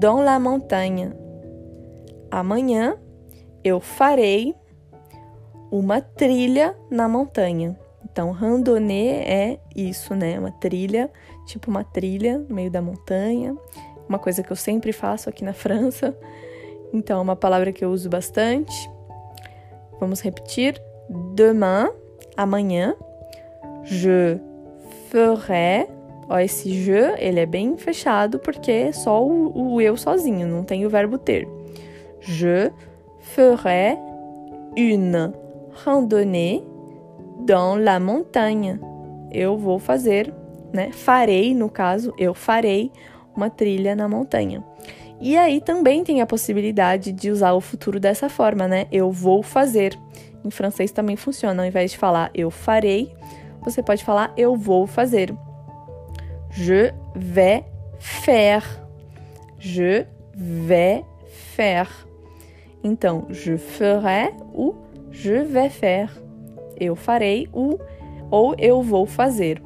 dans 0.00 0.20
la 0.20 0.40
montagne. 0.40 1.12
Amanhã 2.30 2.96
eu 3.64 3.80
farei 3.80 4.54
uma 5.70 6.00
trilha 6.00 6.76
na 6.90 7.08
montanha. 7.08 7.78
Então, 8.04 8.30
randonnée 8.30 9.10
é 9.10 9.60
isso, 9.74 10.14
né? 10.14 10.38
Uma 10.38 10.50
trilha, 10.50 11.10
tipo 11.46 11.70
uma 11.70 11.84
trilha 11.84 12.38
no 12.38 12.54
meio 12.54 12.70
da 12.70 12.80
montanha 12.80 13.56
uma 14.08 14.18
coisa 14.18 14.42
que 14.42 14.50
eu 14.50 14.56
sempre 14.56 14.92
faço 14.92 15.28
aqui 15.28 15.44
na 15.44 15.52
França. 15.54 16.16
Então, 16.92 17.18
é 17.18 17.22
uma 17.22 17.36
palavra 17.36 17.72
que 17.72 17.84
eu 17.84 17.90
uso 17.90 18.08
bastante. 18.08 18.90
Vamos 20.00 20.20
repetir. 20.20 20.80
Demain, 21.34 21.90
amanhã. 22.36 22.96
Je 23.84 24.40
ferai. 25.10 25.88
Ó, 26.30 26.38
esse 26.38 26.70
je, 26.70 27.14
ele 27.18 27.40
é 27.40 27.46
bem 27.46 27.76
fechado 27.78 28.38
porque 28.38 28.70
é 28.70 28.92
só 28.92 29.24
o, 29.24 29.74
o 29.74 29.80
eu 29.80 29.96
sozinho, 29.96 30.46
não 30.46 30.62
tem 30.62 30.84
o 30.84 30.90
verbo 30.90 31.16
ter. 31.16 31.48
Je 32.20 32.70
ferai 33.18 33.98
une 34.76 35.32
randonnée 35.84 36.64
dans 37.46 37.76
la 37.76 38.00
montagne. 38.00 38.78
Eu 39.30 39.56
vou 39.56 39.78
fazer, 39.78 40.32
né? 40.72 40.90
Farei, 40.92 41.54
no 41.54 41.68
caso, 41.68 42.12
eu 42.18 42.34
farei 42.34 42.90
uma 43.34 43.50
trilha 43.50 43.94
na 43.94 44.08
montanha. 44.08 44.64
E 45.20 45.36
aí 45.36 45.60
também 45.60 46.04
tem 46.04 46.20
a 46.20 46.26
possibilidade 46.26 47.12
de 47.12 47.30
usar 47.30 47.52
o 47.52 47.60
futuro 47.60 47.98
dessa 47.98 48.28
forma, 48.28 48.68
né? 48.68 48.86
Eu 48.92 49.10
vou 49.10 49.42
fazer. 49.42 49.98
Em 50.44 50.50
francês 50.50 50.92
também 50.92 51.16
funciona. 51.16 51.62
Ao 51.62 51.68
invés 51.68 51.90
de 51.90 51.98
falar 51.98 52.30
eu 52.34 52.50
farei, 52.50 53.12
você 53.60 53.82
pode 53.82 54.04
falar 54.04 54.32
eu 54.36 54.54
vou 54.56 54.86
fazer. 54.86 55.34
Je 56.50 56.92
vais 57.14 57.64
faire. 57.98 58.64
Je 59.58 60.06
vais 60.34 61.04
faire. 61.56 61.88
Então, 62.82 63.26
je 63.30 63.56
ferai 63.56 64.32
ou 64.54 64.76
je 65.10 65.42
vais 65.44 65.70
faire. 65.70 66.10
Eu 66.78 66.94
farei 66.94 67.48
o 67.52 67.78
ou 68.30 68.54
eu 68.58 68.82
vou 68.82 69.06
fazer. 69.06 69.62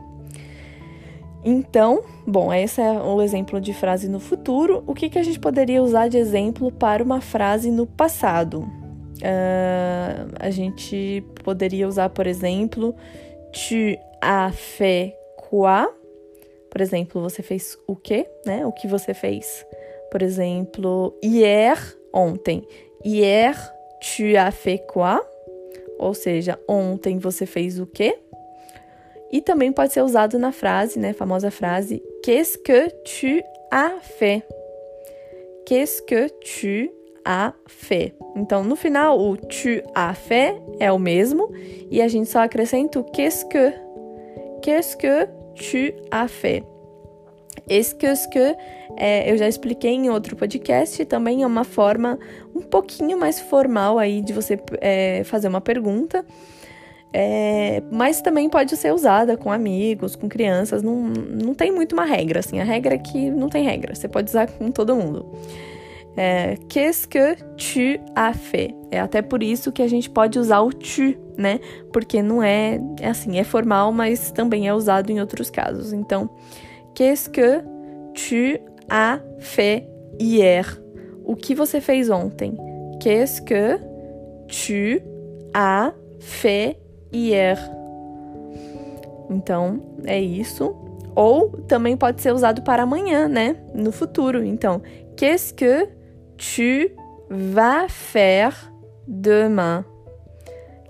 Então, 1.45 2.03
bom, 2.27 2.53
esse 2.53 2.81
é 2.81 2.93
o 2.93 3.21
exemplo 3.21 3.61
de 3.61 3.75
frase 3.75 4.09
no 4.09 4.21
futuro. 4.21 4.85
O 4.87 4.95
que, 4.95 5.09
que 5.09 5.19
a 5.19 5.23
gente 5.23 5.41
poderia 5.41 5.83
usar 5.83 6.09
de 6.09 6.17
exemplo 6.17 6.71
para 6.71 7.03
uma 7.03 7.21
frase 7.21 7.71
no 7.71 7.87
passado? 7.87 8.61
Uh, 8.61 10.33
a 10.39 10.51
gente 10.51 11.25
poderia 11.45 11.87
usar, 11.87 12.11
por 12.11 12.27
exemplo, 12.27 12.95
tu 13.53 13.99
as 14.21 14.55
fait 14.55 15.17
quoi? 15.37 15.89
Por 16.71 16.81
exemplo, 16.81 17.21
você 17.21 17.43
fez 17.43 17.77
o 17.87 17.97
quê? 17.97 18.27
Né? 18.47 18.65
O 18.65 18.73
que 18.73 18.87
você 18.87 19.13
fez? 19.13 19.67
Por 20.11 20.23
exemplo, 20.23 21.15
hier, 21.23 21.77
ontem. 22.13 22.67
Hier, 23.05 23.55
tu 24.01 24.37
as 24.39 24.55
fait 24.55 24.79
quoi? 24.87 25.21
Ou 26.03 26.15
seja, 26.15 26.59
ontem 26.69 27.19
você 27.19 27.47
fez 27.47 27.79
o 27.79 27.87
quê? 27.87 28.19
E 29.31 29.41
também 29.41 29.73
pode 29.73 29.93
ser 29.93 30.03
usado 30.03 30.38
na 30.38 30.51
frase, 30.51 30.99
né, 30.99 31.12
famosa 31.12 31.51
frase 31.51 32.03
Qu'est-ce 32.25 32.59
que 32.59 32.88
tu 33.05 33.43
as 33.71 34.05
fait? 34.19 34.43
Qu'est-ce 35.65 36.03
que 36.03 36.29
tu 36.29 36.91
as 37.25 37.55
fait? 37.67 38.15
Então, 38.37 38.65
no 38.65 38.75
final, 38.75 39.19
o 39.19 39.37
tu 39.37 39.81
as 39.95 40.19
fait 40.19 40.61
é 40.81 40.91
o 40.91 40.99
mesmo 40.99 41.51
e 41.91 42.03
a 42.03 42.09
gente 42.09 42.29
só 42.29 42.41
acrescenta 42.41 42.99
o 42.99 43.05
qu'est-ce 43.05 43.47
que. 43.47 43.73
Qu'est-ce 44.61 44.97
que 44.97 45.29
tu 45.55 45.95
as 46.11 46.29
fait? 46.29 46.65
Esse 47.68 47.94
qu'est-ce 47.94 48.29
que 48.29 48.57
é, 48.96 49.31
eu 49.31 49.38
já 49.38 49.48
expliquei 49.48 49.92
em 49.92 50.11
outro 50.11 50.37
podcast, 50.37 51.05
também 51.05 51.42
é 51.42 51.46
uma 51.46 51.64
forma 51.64 52.18
um 52.55 52.61
pouquinho 52.61 53.18
mais 53.18 53.40
formal 53.40 53.98
aí 53.98 54.20
de 54.20 54.33
você 54.33 54.59
é, 54.81 55.22
fazer 55.25 55.48
uma 55.48 55.61
pergunta. 55.61 56.25
É, 57.14 57.83
mas 57.90 58.22
também 58.22 58.48
pode 58.48 58.75
ser 58.77 58.92
usada 58.92 59.37
com 59.37 59.53
amigos, 59.53 60.16
com 60.16 60.29
crianças, 60.29 60.83
não, 60.83 60.96
não 61.03 61.55
tem 61.55 61.70
muito 61.70 61.92
uma 61.92 62.05
regra, 62.05 62.40
assim. 62.40 62.59
A 62.59 62.64
regra 62.64 62.94
é 62.94 62.98
que 62.98 63.31
não 63.31 63.48
tem 63.48 63.64
regra, 63.64 63.94
você 63.94 64.09
pode 64.09 64.31
usar 64.31 64.46
com 64.46 64.70
todo 64.70 64.96
mundo. 64.96 65.31
É, 66.16 66.57
Qu'est-ce 66.68 67.09
que 67.09 67.37
tu 67.57 68.03
as 68.14 68.37
fait? 68.37 68.75
É 68.90 69.01
até 69.01 69.22
por 69.22 69.42
isso 69.42 69.72
que 69.72 69.83
a 69.83 69.88
gente 69.88 70.11
pode 70.11 70.38
usar 70.38 70.61
o 70.61 70.70
tu, 70.70 71.16
né? 71.37 71.59
Porque 71.92 72.22
não 72.22 72.42
é, 72.42 72.79
é 73.01 73.09
assim, 73.09 73.38
é 73.38 73.44
formal, 73.44 73.92
mas 73.92 74.31
também 74.31 74.68
é 74.68 74.75
usado 74.75 75.11
em 75.11 75.20
outros 75.20 75.48
casos. 75.48 75.92
Então, 75.92 76.29
Qu'est-ce 76.95 77.29
que 77.29 77.63
tu 78.15 78.59
as 78.89 79.21
fait 79.39 79.89
hier? 80.19 80.65
O 81.25 81.35
que 81.37 81.55
você 81.55 81.81
fez 81.81 82.11
ontem? 82.11 82.57
Qu'est-ce 83.01 83.41
que 83.43 83.79
tu 84.49 85.01
as 85.55 85.93
fait 86.21 86.79
hier. 87.13 87.59
Então, 89.31 89.81
é 90.05 90.21
isso. 90.21 90.77
Ou 91.15 91.51
também 91.69 91.97
pode 91.97 92.21
ser 92.21 92.33
usado 92.33 92.63
para 92.63 92.83
amanhã, 92.85 93.29
né? 93.29 93.57
No 93.75 93.93
futuro. 93.93 94.43
Então, 94.43 94.83
qu'est-ce 95.17 95.53
que 95.53 95.89
tu 96.37 96.91
vas 97.29 97.89
faire 97.89 98.55
demain? 99.07 99.85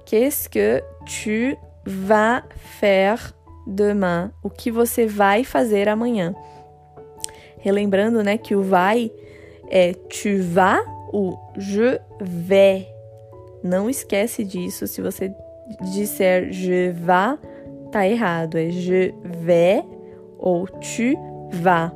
Qu'est-ce 0.06 0.48
que 0.48 0.82
tu 1.06 1.56
vas 1.84 2.42
faire 2.80 3.34
demain? 3.66 4.30
O 4.42 4.50
que 4.50 4.70
você 4.70 5.06
vai 5.06 5.44
fazer 5.44 5.88
amanhã? 5.88 6.34
Relembrando, 7.58 8.22
né, 8.22 8.36
que 8.36 8.54
o 8.54 8.62
vai 8.62 9.10
é 9.68 9.94
tu 9.94 10.42
vas 10.42 10.84
ou 11.12 11.38
je 11.56 12.00
vais. 12.20 12.86
Não 13.62 13.88
esquece 13.88 14.44
disso 14.44 14.86
se 14.86 15.00
você 15.00 15.32
disser 15.92 16.52
je 16.52 16.90
vais, 16.90 17.38
tá 17.90 18.06
errado. 18.06 18.58
É 18.58 18.70
je 18.70 19.14
vais 19.24 19.84
ou 20.38 20.66
tu 20.66 21.16
vas. 21.52 21.92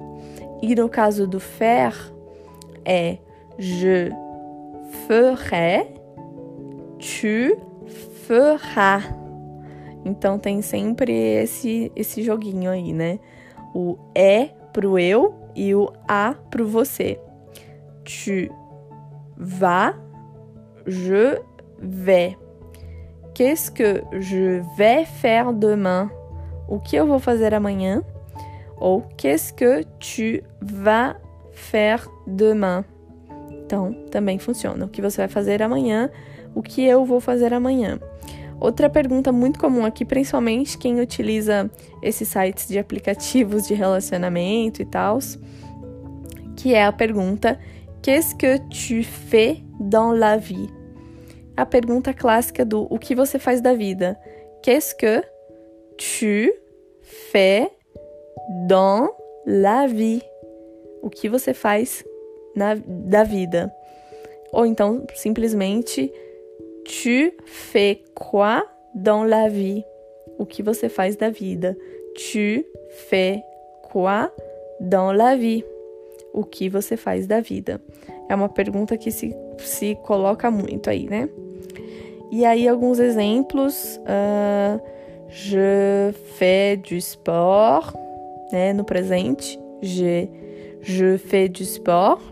E 0.63 0.75
no 0.75 0.89
caso 0.89 1.27
do 1.27 1.41
faire, 1.41 1.95
é 2.85 3.19
je 3.59 4.11
ferai, 5.07 5.87
tu 6.99 7.57
feras. 8.27 9.26
Então 10.07 10.39
tem 10.39 10.63
sempre 10.63 11.13
esse, 11.13 11.91
esse 11.97 12.23
joguinho 12.23 12.71
aí, 12.71 12.93
né? 12.93 13.19
O 13.75 13.99
é 14.15 14.51
pro 14.73 14.97
eu 14.97 15.35
e 15.53 15.75
o 15.75 15.93
a 16.07 16.33
pro 16.49 16.65
você. 16.65 17.19
Tu 18.05 18.49
vas, 19.37 19.97
je 20.87 21.41
vais. 21.81 22.37
Qu'est-ce 23.35 23.69
que 23.69 24.05
je 24.21 24.63
vais 24.77 25.05
faire 25.05 25.53
demain? 25.53 26.09
O 26.69 26.79
que 26.79 26.95
eu 26.95 27.05
vou 27.05 27.19
fazer 27.19 27.53
amanhã? 27.53 28.05
Ou 28.79 29.03
qu'est-ce 29.17 29.53
que 29.53 29.85
tu 29.99 30.45
vas 30.63 31.17
faire 31.53 32.09
demain? 32.29 32.85
Então, 33.51 33.93
também 34.13 34.39
funciona. 34.39 34.87
O 34.87 34.89
que 34.89 35.03
você 35.03 35.23
vai 35.23 35.29
fazer 35.29 35.63
amanhã? 35.63 36.11
O 36.55 36.63
que 36.63 36.85
eu 36.85 37.05
vou 37.05 37.21
fazer 37.21 37.53
amanhã? 37.53 37.99
Outra 38.61 38.89
pergunta 38.89 39.31
muito 39.31 39.59
comum 39.59 39.85
aqui, 39.85 40.05
principalmente 40.05 40.79
quem 40.79 41.01
utiliza 41.01 41.71
esses 42.03 42.29
sites 42.29 42.69
de 42.69 42.79
aplicativos 42.79 43.67
de 43.67 43.75
relacionamento 43.75 44.81
e 44.81 44.85
tal, 44.85 45.19
que 46.57 46.75
é 46.75 46.85
a 46.85 46.93
pergunta: 46.93 47.59
Qu'est-ce 48.03 48.35
que 48.35 48.59
tu 48.71 49.03
fais 49.05 49.63
dans 49.79 50.19
la 50.19 50.37
vie? 50.37 50.71
A 51.57 51.67
pergunta 51.67 52.15
clássica 52.15 52.65
do 52.65 52.87
o 52.91 52.99
que 52.99 53.15
você 53.15 53.39
faz 53.39 53.61
da 53.61 53.75
vida. 53.75 54.19
Qu'est-ce 54.63 54.95
que 54.95 55.23
tu 55.97 56.53
fais 57.31 57.69
dans 58.67 59.11
la 59.47 59.87
vie? 59.87 60.23
O 61.03 61.11
que 61.11 61.29
você 61.29 61.53
faz 61.53 62.05
na, 62.55 62.75
da 62.87 63.23
vida? 63.23 63.73
Ou 64.53 64.65
então 64.65 65.07
simplesmente 65.15 66.13
Tu 66.87 67.33
fais 67.45 68.03
quoi 68.15 68.65
dans 68.95 69.25
la 69.25 69.49
vie? 69.49 69.85
O 70.39 70.47
que 70.47 70.63
você 70.63 70.89
faz 70.89 71.17
da 71.17 71.31
vida? 71.31 71.77
Tu 72.15 72.65
fais 73.09 73.43
quoi 73.83 74.31
dans 74.81 75.13
la 75.13 75.37
vie? 75.37 75.65
O 76.33 76.45
que 76.45 76.69
você 76.69 76.97
faz 76.97 77.27
da 77.27 77.41
vida? 77.41 77.81
É 78.29 78.35
uma 78.35 78.49
pergunta 78.49 78.97
que 78.97 79.11
se, 79.11 79.35
se 79.59 79.97
coloca 80.05 80.51
muito 80.51 80.89
aí, 80.89 81.09
né? 81.09 81.29
E 82.31 82.45
aí, 82.45 82.69
alguns 82.69 82.99
exemplos. 82.99 84.01
Uh, 84.03 84.81
je 85.29 86.13
fais 86.39 86.79
du 86.79 86.95
sport, 86.97 87.95
né? 88.53 88.73
No 88.73 88.85
presente, 88.85 89.59
je, 89.83 90.29
je 90.83 91.19
fais 91.19 91.51
du 91.51 91.63
sport. 91.63 92.23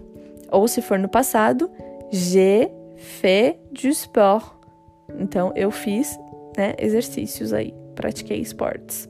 Ou 0.51 0.69
se 0.69 0.81
for 0.81 0.99
no 0.99 1.09
passado, 1.09 1.69
j'ai 2.11 2.71
fait 2.97 3.59
du 3.75 3.89
sport. 3.89 4.55
Então 5.19 5.53
eu 5.55 5.71
fiz 5.71 6.19
né, 6.57 6.75
exercícios 6.79 7.53
aí, 7.53 7.75
pratiquei 7.95 8.41
esportes. 8.41 9.09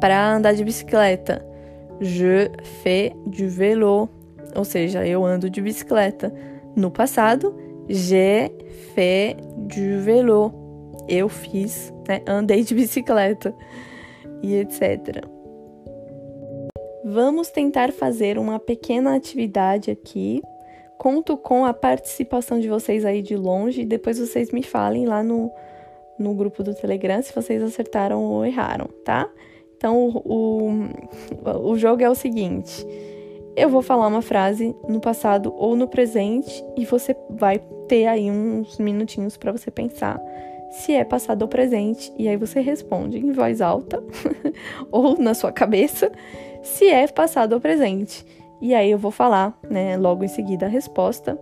Para 0.00 0.34
andar 0.34 0.54
de 0.54 0.62
bicicleta, 0.62 1.44
je 2.00 2.50
fais 2.82 3.12
du 3.26 3.48
vélo, 3.48 4.08
ou 4.54 4.64
seja, 4.64 5.06
eu 5.06 5.24
ando 5.24 5.48
de 5.48 5.60
bicicleta. 5.60 6.32
No 6.76 6.90
passado, 6.90 7.56
j'ai 7.88 8.52
fait 8.94 9.36
du 9.56 10.00
vélo, 10.00 10.52
eu 11.08 11.28
fiz, 11.28 11.92
né, 12.06 12.20
andei 12.26 12.62
de 12.62 12.74
bicicleta 12.74 13.54
e 14.42 14.54
etc. 14.56 15.24
Vamos 17.04 17.48
tentar 17.50 17.92
fazer 17.92 18.38
uma 18.38 18.58
pequena 18.58 19.14
atividade 19.14 19.90
aqui 19.90 20.42
Conto 20.98 21.36
com 21.36 21.64
a 21.64 21.74
participação 21.74 22.58
de 22.58 22.68
vocês 22.68 23.04
aí 23.04 23.22
de 23.22 23.36
longe 23.36 23.84
depois 23.84 24.18
vocês 24.18 24.50
me 24.50 24.62
falem 24.62 25.06
lá 25.06 25.22
no, 25.22 25.50
no 26.18 26.34
grupo 26.34 26.62
do 26.62 26.74
Telegram 26.74 27.22
se 27.22 27.34
vocês 27.34 27.62
acertaram 27.62 28.22
ou 28.22 28.44
erraram, 28.44 28.88
tá? 29.04 29.28
Então, 29.76 30.08
o, 30.24 30.72
o, 31.44 31.70
o 31.70 31.78
jogo 31.78 32.02
é 32.02 32.08
o 32.08 32.14
seguinte: 32.14 32.86
eu 33.56 33.68
vou 33.68 33.82
falar 33.82 34.06
uma 34.06 34.22
frase 34.22 34.74
no 34.88 35.00
passado 35.00 35.54
ou 35.56 35.76
no 35.76 35.86
presente 35.86 36.64
e 36.76 36.84
você 36.84 37.14
vai 37.30 37.58
ter 37.86 38.06
aí 38.06 38.30
uns 38.30 38.78
minutinhos 38.78 39.36
para 39.36 39.52
você 39.52 39.70
pensar 39.70 40.20
se 40.70 40.92
é 40.92 41.04
passado 41.04 41.42
ou 41.42 41.48
presente, 41.48 42.12
e 42.18 42.28
aí 42.28 42.36
você 42.36 42.60
responde 42.60 43.18
em 43.18 43.32
voz 43.32 43.60
alta 43.60 44.02
ou 44.90 45.16
na 45.16 45.32
sua 45.32 45.52
cabeça 45.52 46.10
se 46.62 46.86
é 46.86 47.06
passado 47.06 47.54
ou 47.54 47.60
presente. 47.60 48.24
E 48.60 48.74
aí 48.74 48.90
eu 48.90 48.98
vou 48.98 49.10
falar, 49.10 49.58
né, 49.68 49.96
logo 49.96 50.24
em 50.24 50.28
seguida 50.28 50.66
a 50.66 50.68
resposta. 50.68 51.38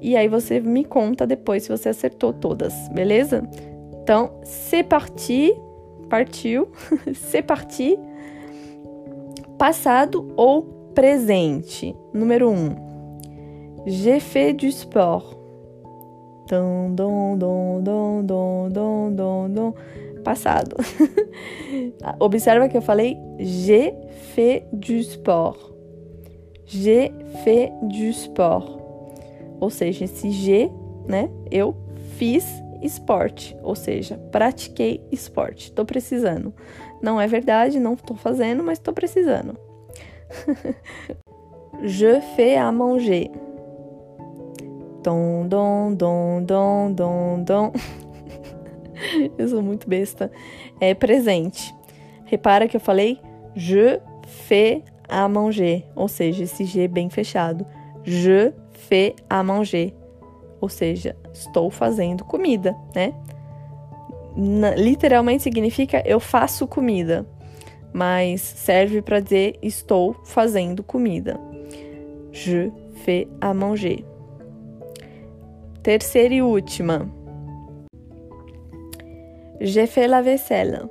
E 0.00 0.16
aí 0.16 0.28
você 0.28 0.60
me 0.60 0.84
conta 0.84 1.26
depois 1.26 1.64
se 1.64 1.68
você 1.68 1.88
acertou 1.88 2.32
todas, 2.32 2.74
beleza? 2.90 3.42
Então, 4.02 4.30
c'est 4.44 4.84
parti, 4.84 5.52
partiu, 6.08 6.68
c'est 7.14 7.42
parti. 7.42 7.98
Passado 9.58 10.32
ou 10.36 10.62
presente. 10.94 11.94
Número 12.14 12.48
1. 12.48 12.54
Um, 12.54 12.88
J'ai 13.86 14.20
fait 14.20 14.52
du 14.52 14.68
sport. 14.68 15.36
Dom, 16.48 16.94
dom, 16.94 17.36
dom, 17.36 17.80
dom, 17.82 18.22
dom, 18.24 18.68
dom, 18.70 19.12
dom, 19.12 19.50
dom. 19.50 19.74
Passado. 20.24 20.76
Observa 22.20 22.68
que 22.68 22.76
eu 22.76 22.82
falei 22.82 23.16
j'ai 23.38 23.94
fait 24.34 24.66
du 24.72 24.94
sport. 24.98 25.77
J'ai 26.68 27.12
fait 27.42 27.72
du 27.82 28.10
sport. 28.10 28.78
Ou 29.60 29.70
seja, 29.70 30.04
esse 30.04 30.30
G, 30.30 30.70
né? 31.06 31.28
Eu 31.50 31.74
fiz 32.16 32.46
esporte, 32.80 33.56
ou 33.62 33.74
seja, 33.74 34.16
pratiquei 34.30 35.02
esporte. 35.10 35.72
Tô 35.72 35.84
precisando. 35.84 36.54
Não 37.02 37.20
é 37.20 37.26
verdade, 37.26 37.80
não 37.80 37.96
tô 37.96 38.14
fazendo, 38.14 38.62
mas 38.62 38.78
tô 38.78 38.92
precisando. 38.92 39.58
Je 41.82 42.20
fais 42.36 42.58
à 42.58 42.70
manger. 42.70 43.30
Dom, 45.02 45.46
dom, 45.48 45.94
dom, 45.94 46.42
dom, 46.42 46.92
dom, 46.92 47.42
dom. 47.42 47.72
eu 49.38 49.48
sou 49.48 49.62
muito 49.62 49.88
besta. 49.88 50.30
É 50.80 50.94
presente. 50.94 51.74
Repara 52.26 52.68
que 52.68 52.76
eu 52.76 52.80
falei 52.80 53.20
je 53.58 54.00
fais 54.46 54.82
à 55.08 55.28
manger, 55.28 55.84
ou 55.96 56.08
seja, 56.08 56.44
esse 56.44 56.64
G 56.64 56.86
bem 56.86 57.08
fechado. 57.08 57.64
Je 58.04 58.52
fais 58.72 59.14
à 59.28 59.42
manger, 59.42 59.94
ou 60.60 60.68
seja, 60.68 61.16
estou 61.32 61.70
fazendo 61.70 62.24
comida, 62.24 62.76
né? 62.94 63.14
Na, 64.36 64.74
literalmente 64.74 65.42
significa 65.42 66.02
eu 66.06 66.20
faço 66.20 66.66
comida, 66.66 67.26
mas 67.92 68.40
serve 68.40 69.02
para 69.02 69.20
dizer 69.20 69.58
estou 69.62 70.14
fazendo 70.24 70.82
comida. 70.82 71.40
Je 72.30 72.70
fais 73.04 73.26
à 73.40 73.52
manger. 73.52 74.04
Terceira 75.82 76.34
e 76.34 76.42
última. 76.42 77.08
J'ai 79.60 79.86
fait 79.86 80.06
la 80.06 80.22
vaisselle. 80.22 80.88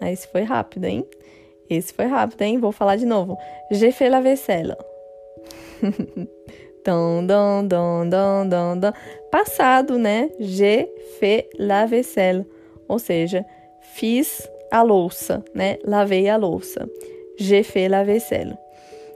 Aí 0.00 0.12
esse 0.12 0.26
foi 0.28 0.42
rápido, 0.42 0.84
hein? 0.86 1.04
Esse 1.70 1.94
foi 1.94 2.06
rápido, 2.06 2.42
hein? 2.42 2.58
Vou 2.58 2.72
falar 2.72 2.96
de 2.96 3.06
novo. 3.06 3.38
J'ai 3.70 3.92
fait 3.92 4.08
la 4.08 4.20
vaisselle. 4.20 4.76
dom, 6.84 7.24
dom, 7.24 7.66
dom, 7.68 8.48
dom. 8.48 8.92
Passado, 9.30 9.96
né? 9.96 10.30
J'ai 10.40 10.92
fait 11.20 11.48
la 11.56 11.86
vaisselle. 11.86 12.44
Ou 12.88 12.98
seja, 12.98 13.46
fiz 13.80 14.50
a 14.72 14.82
louça, 14.82 15.44
né? 15.54 15.78
Lavei 15.84 16.28
a 16.28 16.36
louça. 16.36 16.88
J'ai 17.38 17.62
fait 17.62 17.88
la 17.88 18.02
vaisselle. 18.02 18.58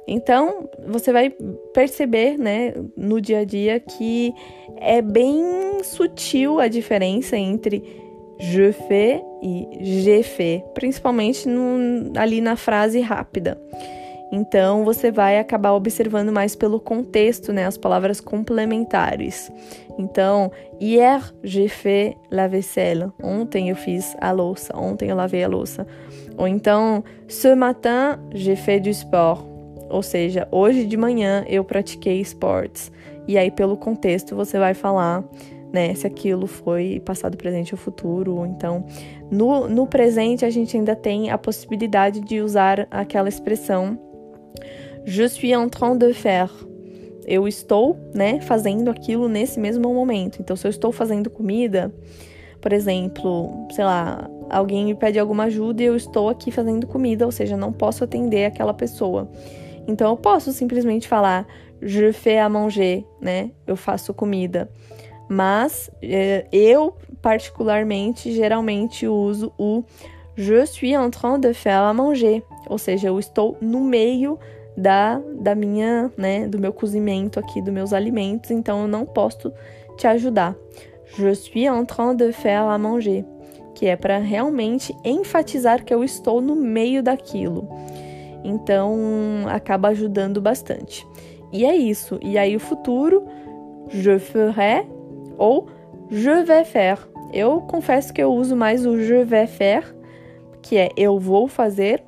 Então, 0.07 0.69
você 0.87 1.13
vai 1.13 1.31
perceber, 1.73 2.39
né, 2.39 2.75
no 2.97 3.21
dia 3.21 3.39
a 3.39 3.45
dia 3.45 3.81
que 3.81 4.35
é 4.77 5.01
bem 5.01 5.83
sutil 5.83 6.61
a 6.61 6.69
diferença 6.69 7.37
entre 7.37 7.83
je 8.39 8.73
fais 8.73 9.23
e 9.43 9.69
j'ai 9.81 10.23
fait, 10.23 10.65
principalmente 10.75 11.49
no, 11.49 12.13
ali 12.19 12.41
na 12.41 12.57
frase 12.57 13.01
rápida. 13.01 13.59
Então 14.33 14.85
você 14.85 15.13
vai 15.13 15.39
acabar 15.39 15.75
observando 15.75 16.33
mais 16.33 16.57
pelo 16.57 16.81
contexto, 16.81 17.53
né, 17.53 17.67
as 17.67 17.79
palavras 17.79 18.21
complementares. 18.21 19.53
Então, 19.97 20.51
hier 20.81 21.21
j'ai 21.45 21.69
fait 21.69 22.17
la 22.31 22.49
vaisselle. 22.49 23.13
Ontem 23.23 23.69
eu 23.69 23.77
fiz 23.77 24.17
a 24.21 24.33
louça, 24.33 24.77
ontem 24.77 25.11
eu 25.11 25.17
lavei 25.17 25.45
a 25.45 25.49
louça. 25.49 25.87
Ou 26.37 26.49
então, 26.49 27.05
ce 27.29 27.55
matin 27.55 28.19
j'ai 28.35 28.57
fait 28.57 28.81
du 28.81 28.91
sport. 28.91 29.45
Ou 29.89 30.03
seja, 30.03 30.49
hoje 30.51 30.85
de 30.85 30.97
manhã 30.97 31.45
eu 31.47 31.63
pratiquei 31.63 32.21
esportes. 32.21 32.91
E 33.29 33.39
aí 33.39 33.51
pelo 33.51 33.77
contexto 33.77 34.35
você 34.35 34.59
vai 34.59 34.75
falar 34.75 35.23
né? 35.75 35.93
Se 35.93 36.07
aquilo 36.07 36.47
foi 36.47 37.03
passado, 37.05 37.37
presente 37.37 37.75
ou 37.75 37.79
futuro. 37.79 38.47
Então, 38.47 38.87
no, 39.29 39.69
no 39.69 39.89
presente, 39.89 40.45
a 40.45 40.51
gente 40.51 40.77
ainda 40.77 40.95
tem 40.95 41.31
a 41.31 41.37
possibilidade 41.37 42.21
de 42.21 42.41
usar 42.41 42.87
aquela 42.93 43.29
expressão 43.29 43.99
Je 45.05 45.29
suis 45.29 45.53
en 45.53 45.69
train 45.69 45.99
de 45.99 46.15
faire. 46.15 46.49
Eu 47.27 47.49
estou, 47.49 47.97
né, 48.15 48.41
fazendo 48.41 48.89
aquilo 48.89 49.29
nesse 49.29 49.59
mesmo 49.59 49.93
momento. 49.93 50.41
Então, 50.41 50.55
se 50.55 50.67
eu 50.67 50.71
estou 50.71 50.93
fazendo 50.93 51.29
comida, 51.29 51.93
por 52.61 52.73
exemplo, 52.73 53.67
sei 53.73 53.85
lá, 53.85 54.31
alguém 54.49 54.85
me 54.85 54.95
pede 54.95 55.19
alguma 55.19 55.45
ajuda 55.45 55.83
e 55.83 55.87
eu 55.87 55.97
estou 55.97 56.29
aqui 56.29 56.51
fazendo 56.51 56.87
comida, 56.87 57.27
ou 57.27 57.33
seja, 57.33 57.57
não 57.57 57.73
posso 57.73 58.05
atender 58.05 58.45
aquela 58.45 58.73
pessoa. 58.73 59.29
Então, 59.89 60.11
eu 60.11 60.17
posso 60.17 60.53
simplesmente 60.53 61.09
falar 61.09 61.47
je 61.83 62.13
fais 62.13 62.39
à 62.39 62.49
manger, 62.49 63.05
né? 63.21 63.51
Eu 63.67 63.77
faço 63.77 64.15
comida 64.15 64.71
mas 65.29 65.91
é, 66.03 66.47
eu 66.53 66.95
particularmente 67.23 68.33
geralmente 68.33 69.07
uso 69.07 69.53
o 69.59 69.83
je 70.37 70.67
suis 70.67 70.97
en 70.97 71.11
train 71.11 71.39
de 71.39 71.53
faire 71.53 71.83
à 71.83 71.95
manger, 71.95 72.43
ou 72.69 72.77
seja, 72.77 73.09
eu 73.09 73.19
estou 73.19 73.57
no 73.61 73.81
meio 73.81 74.39
da, 74.77 75.21
da 75.39 75.55
minha, 75.55 76.11
né, 76.17 76.49
do 76.49 76.59
meu 76.59 76.73
cozimento 76.73 77.39
aqui, 77.39 77.63
dos 77.63 77.73
meus 77.73 77.93
alimentos, 77.93 78.51
então 78.51 78.83
eu 78.83 78.89
não 78.89 79.07
posso 79.07 79.53
te 79.97 80.07
ajudar. 80.07 80.57
Je 81.17 81.33
suis 81.35 81.69
en 81.69 81.85
train 81.85 82.15
de 82.15 82.33
faire 82.33 82.69
à 82.69 82.77
manger, 82.77 83.25
que 83.75 83.87
é 83.87 83.95
para 83.95 84.19
realmente 84.19 84.95
enfatizar 85.05 85.85
que 85.85 85.95
eu 85.95 86.03
estou 86.03 86.41
no 86.41 86.57
meio 86.57 87.03
daquilo. 87.03 87.69
Então, 88.43 88.97
acaba 89.49 89.89
ajudando 89.89 90.41
bastante. 90.41 91.07
E 91.53 91.65
é 91.65 91.75
isso. 91.75 92.19
E 92.21 92.37
aí 92.37 92.57
o 92.57 92.61
futuro, 92.61 93.25
je 93.89 94.19
ferai 94.19 94.87
ou 95.39 95.67
je 96.11 96.45
vais 96.45 96.65
faire. 96.65 96.99
Eu 97.33 97.61
confesso 97.63 98.13
que 98.13 98.23
eu 98.23 98.33
uso 98.33 98.55
mais 98.55 98.87
o 98.87 98.99
je 98.99 99.25
vais 99.25 99.49
faire, 99.49 99.95
que 100.63 100.77
é 100.77 100.91
eu 100.97 101.19
vou 101.19 101.49
fazer, 101.49 102.03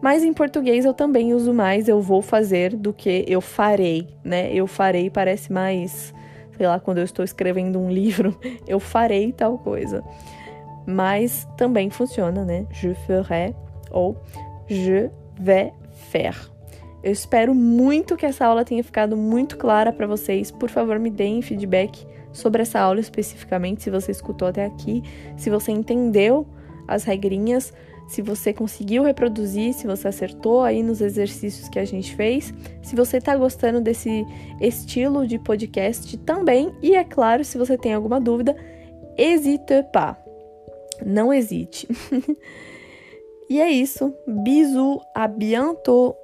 mas 0.00 0.24
em 0.24 0.32
português 0.32 0.84
eu 0.84 0.92
também 0.92 1.32
uso 1.32 1.54
mais 1.54 1.88
eu 1.88 2.00
vou 2.00 2.20
fazer 2.20 2.74
do 2.74 2.92
que 2.92 3.24
eu 3.28 3.40
farei, 3.40 4.08
né? 4.24 4.52
Eu 4.52 4.66
farei 4.66 5.08
parece 5.08 5.52
mais, 5.52 6.12
sei 6.56 6.66
lá, 6.66 6.80
quando 6.80 6.98
eu 6.98 7.04
estou 7.04 7.24
escrevendo 7.24 7.78
um 7.78 7.88
livro, 7.92 8.36
eu 8.66 8.80
farei 8.80 9.32
tal 9.32 9.58
coisa. 9.58 10.02
Mas 10.84 11.46
também 11.56 11.88
funciona, 11.88 12.44
né? 12.44 12.66
Je 12.72 12.92
ferai 13.06 13.54
ou 13.92 14.16
je 14.66 15.08
vais 15.38 15.72
faire. 16.10 16.50
Eu 17.02 17.12
espero 17.12 17.54
muito 17.54 18.16
que 18.16 18.26
essa 18.26 18.46
aula 18.46 18.64
tenha 18.64 18.82
ficado 18.82 19.16
muito 19.16 19.56
clara 19.56 19.92
para 19.92 20.06
vocês. 20.06 20.50
Por 20.50 20.68
favor, 20.68 20.98
me 20.98 21.10
deem 21.10 21.42
feedback 21.42 22.04
sobre 22.32 22.62
essa 22.62 22.80
aula 22.80 23.00
especificamente, 23.00 23.82
se 23.82 23.90
você 23.90 24.10
escutou 24.10 24.48
até 24.48 24.64
aqui, 24.64 25.02
se 25.36 25.50
você 25.50 25.72
entendeu 25.72 26.46
as 26.88 27.04
regrinhas, 27.04 27.72
se 28.08 28.20
você 28.20 28.52
conseguiu 28.52 29.02
reproduzir, 29.02 29.72
se 29.72 29.86
você 29.86 30.08
acertou 30.08 30.62
aí 30.62 30.82
nos 30.82 31.00
exercícios 31.00 31.68
que 31.68 31.78
a 31.78 31.84
gente 31.84 32.14
fez, 32.14 32.52
se 32.82 32.94
você 32.94 33.18
está 33.18 33.36
gostando 33.36 33.80
desse 33.80 34.26
estilo 34.60 35.26
de 35.26 35.38
podcast 35.38 36.16
também, 36.18 36.74
e 36.82 36.94
é 36.94 37.04
claro, 37.04 37.44
se 37.44 37.56
você 37.56 37.78
tem 37.78 37.94
alguma 37.94 38.20
dúvida, 38.20 38.54
hésite 39.16 39.82
pas. 39.92 40.16
Não 41.04 41.32
hesite. 41.32 41.88
e 43.48 43.60
é 43.60 43.70
isso. 43.70 44.14
Bisous, 44.26 44.98
à 45.14 45.26
bientôt! 45.26 46.21